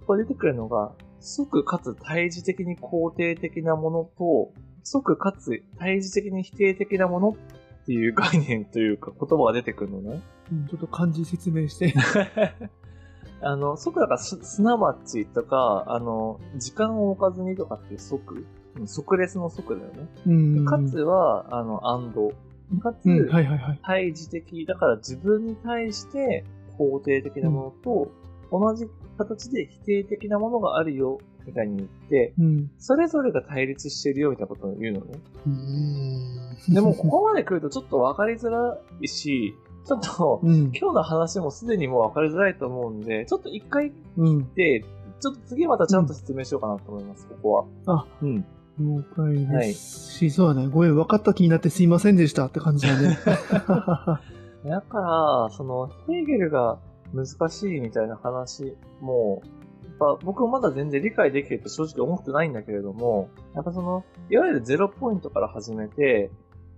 [0.00, 4.52] ここで出てくるのが、即かつ対峙的に肯定的なものと、
[4.82, 10.22] 即かつ対峙的に否定的なものっていう概念というか言葉が出てくるのね。
[10.52, 11.94] うんちょっと漢字説明して。
[13.40, 18.46] あの、即だからす、すなわちとか、あの、時間を置かずにとかって即、
[18.76, 20.08] うん即列の即だよね。
[20.26, 20.64] うん。
[20.64, 22.32] かつは、あの、アンド。
[22.80, 23.80] かつ、うん、はいはいはい。
[23.82, 24.66] 対峙的。
[24.66, 26.44] だから自分に対して
[26.78, 28.10] 肯定的なものと、
[28.50, 28.86] 同じ
[29.18, 32.70] 形で否定的なものがあるよ、みたいに言って、うん。
[32.78, 35.18] それぞれが対立してるよ、みたいなことを言うのね。
[35.46, 39.54] うんでも、ここまで来るとちょっと分かりづらいし、
[39.84, 40.70] ちょっと、うん。
[40.74, 44.54] 今日の話もすでにもう分かりづらいと思うんで、ちょっと一回うん。
[44.54, 44.84] で、
[45.20, 47.52] ちょっと次またちゃんと説明しようかなと思います、ここ
[47.86, 47.98] は。
[47.98, 48.44] あ、うん。
[48.78, 50.12] 了解です。
[50.12, 50.68] し、そうだね。
[50.68, 51.82] ごめん、分かった気になってす。
[51.82, 53.18] いませんでしたって感じだね。
[53.24, 56.78] だから、その、ヘーゲルが
[57.12, 59.42] 難しいみたいな話も、
[59.84, 66.30] やっぱ僕はまだ全然理解できると正直思ってないんだけれども、やっぱその、いわゆるゼロポイントから始めて、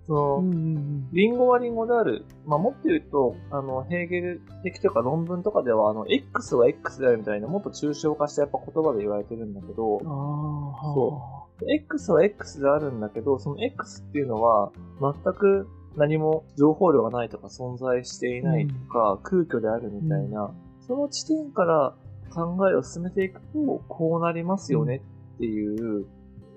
[0.06, 2.26] その、うんうんリンゴはリンゴである。
[2.46, 9.98] まあ、もっと言うと、あの、ヘーゲル的とか論文とかでは、あの、X は X であるみたいな、もっと抽象化してやっぱ言葉で言われてるんだけど
[10.94, 20.52] そ X は X であるんだけど、その X っていうのは、全く何も情報量がないとか存在していないとか、空虚であるみたいな、
[20.86, 21.94] その地点から
[22.30, 25.02] 考えを進めていくと、こうなりますよね
[25.36, 26.06] っていう、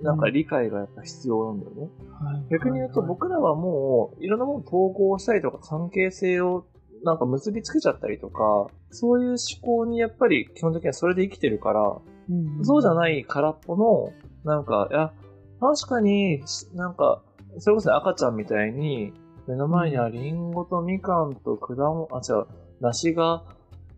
[0.01, 1.81] なんか理解がやっぱ必要なんだよね。
[2.19, 2.47] はい。
[2.51, 6.65] 逆に言うと、僕らはもう、いろんなものを統合したりとか、関係性を
[7.03, 11.97] なんか結びつけちゃったりとか、そういう思考にやっぱり基本的にはそれで生きてるから、
[12.29, 12.65] うん。
[12.65, 15.11] そうじゃない空っぽの、なんか、いや、
[15.59, 16.43] 確かに、
[16.73, 17.21] なんか、
[17.57, 19.13] それこそ赤ちゃんみたいに、
[19.47, 22.45] 目の前にはリンゴとみかんと果物、あ、違う、
[22.81, 23.43] 梨が、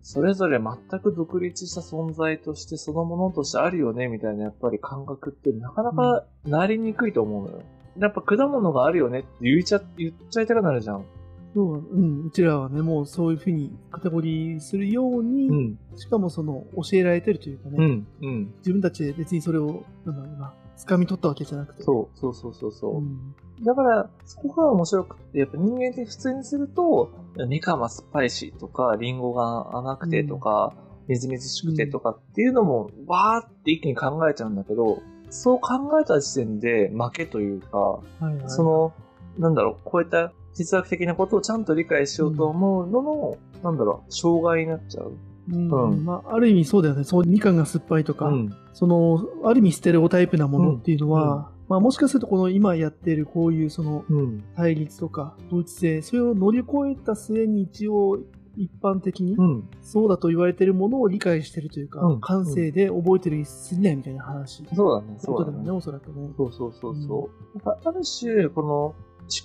[0.01, 7.63] それぞれ全く独立した存在としてそのものとしてあるよね、みたいなやっぱり感覚ってなかなかなりにくいと思うのよ。
[7.99, 11.05] やっぱ果物があるよねって言いちゃ、言っちゃいたくなるじゃん。
[11.53, 15.79] そう、うん、うちらはね、もうそういうふうにカテゴリーするように、うん。
[15.97, 18.07] しかもその、教えられてるというかね、うん。
[18.21, 18.53] うん。
[18.59, 21.83] 自分たちで別にそれを、なんだろうな、掴み取ったわけじゃなくて。
[21.83, 22.97] そう、そうそうそうそう。
[22.99, 23.35] うん。
[23.63, 27.11] だから、そこが面白くって、やっぱ人間って普通にすると、
[27.47, 30.73] みかんは酸っぱいしとか、リンゴが甘くてとか、
[31.07, 34.99] みずみずしくてとかっていうのも、わーって一気に考えちゃうんだけど、
[35.29, 38.35] そう考えた時点で負けというか、はいはい。
[38.47, 38.93] その、
[39.37, 45.13] なんだろう、こういった哲学的なことをちゃんと理解しようと思うのの、なんだろう、障害になっちゃう。
[45.51, 47.03] うん、うんまあ、ある意味そうだよね。
[47.03, 48.55] そう、みかんが酸っぱいとか、うん。
[48.73, 54.43] その、ある意味ステレオタイプなものっていうのは、うんまあもしかするとこの今やってるこういうそのうん。
[54.57, 58.19] 対立とか同一性、それを乗り越えた末に一応
[58.57, 59.69] 一般的にうん。
[59.81, 64.65] そうだと言われてるものを理解してるというか、うん感性で覚えてるに過ぎないみたいな話。
[64.75, 65.71] そうだね、そそううだね。
[65.71, 66.29] おそらくね。
[66.35, 67.57] そうそうそうそう。
[67.57, 68.95] なんかある種、この思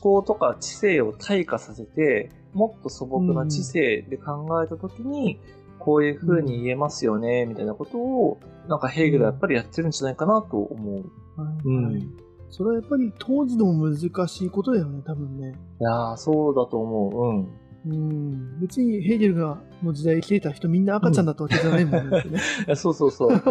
[0.00, 5.38] 考とか知性を退化させて、もっと素朴な知性で考えたときに、
[5.86, 11.40] こういう風に言えますよね、みたいなことを、なんかヘーゲルはやっぱりやってるんじゃないかなと思う。
[11.40, 12.08] はいうんはい
[12.48, 15.52] それはやっぱり当時でも難しいことだよね、多分ね。
[15.80, 17.48] いやー、そうだと思
[17.84, 17.90] う。
[17.90, 18.08] うん。
[18.08, 18.60] うん。
[18.60, 22.22] 別にヘーゲルがの時代生きてた人みんな赤ちゃんだったわけじゃないもんね。
[22.22, 23.42] ね いやそうそうそう。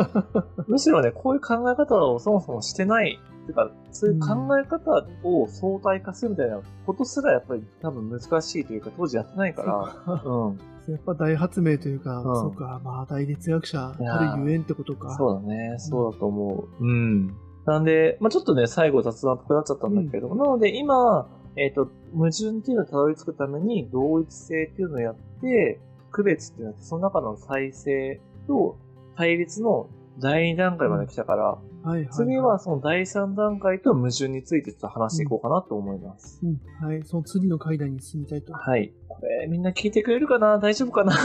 [0.68, 3.20] むしろね、こういう考え方をそもそもしてない。
[3.46, 4.28] てか、そういう考
[4.60, 4.92] え方
[5.24, 10.22] を相対化するみたいなことすらやっぱり多分難しいというか、当時やってないから。
[10.24, 10.60] うん。
[10.88, 15.16] やっぱ大発明というか、うんそうか、まあ大哲学者いやーたるゆえんってことか。
[15.16, 15.76] そうだね。
[15.80, 16.86] そうだと思う。
[16.86, 17.36] うん。
[17.66, 21.28] なんで、まあちょっとね、最後雑談っぽくなっちゃったんだけど、なので今、
[21.58, 25.80] えっ、と、矛盾っていうのをたどり着くために、同一性っていうのをやって、
[26.12, 28.78] 区別っていうのをやって、その中の再生と
[29.16, 29.90] 対立の
[30.20, 32.10] 第2段階まで来たから、はいはい、はい。
[32.10, 36.40] 次はその第3段階と矛盾についてちょっと話していこうかなと思います。
[36.44, 37.04] うん、はい。
[37.06, 38.54] その次の階段に進みたいと。
[38.54, 38.92] はい。
[39.08, 40.58] これ、みんな聞いてくれるかな？
[40.58, 41.14] 大丈夫かな？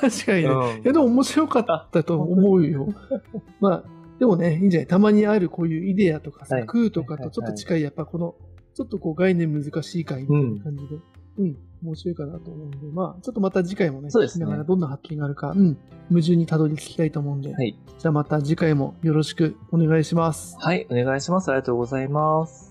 [0.00, 0.48] 確かにね。
[0.48, 2.88] うんいや、でも面白かったと思うよ。
[3.60, 3.84] まあ、
[4.18, 4.86] でもね、いいんじゃない？
[4.86, 8.34] たまにあるこういうイデアとかさ、はい空とかとちょっと近い、やっぱこの、
[8.74, 10.96] ちょっとこう概念難しい回みたいな感じで、
[11.38, 15.78] うん、面白いかなと思うんで、まあ、ちょっとまた次回もね、そうですねらどんな発見があるか、うん、
[16.10, 17.76] 矛盾にたどり着きたいと思うんで、はい。
[17.98, 20.56] じゃあまた次回もよろしくお願いします。
[20.58, 21.48] はい、お願いします。
[21.50, 22.69] ありがとうございます。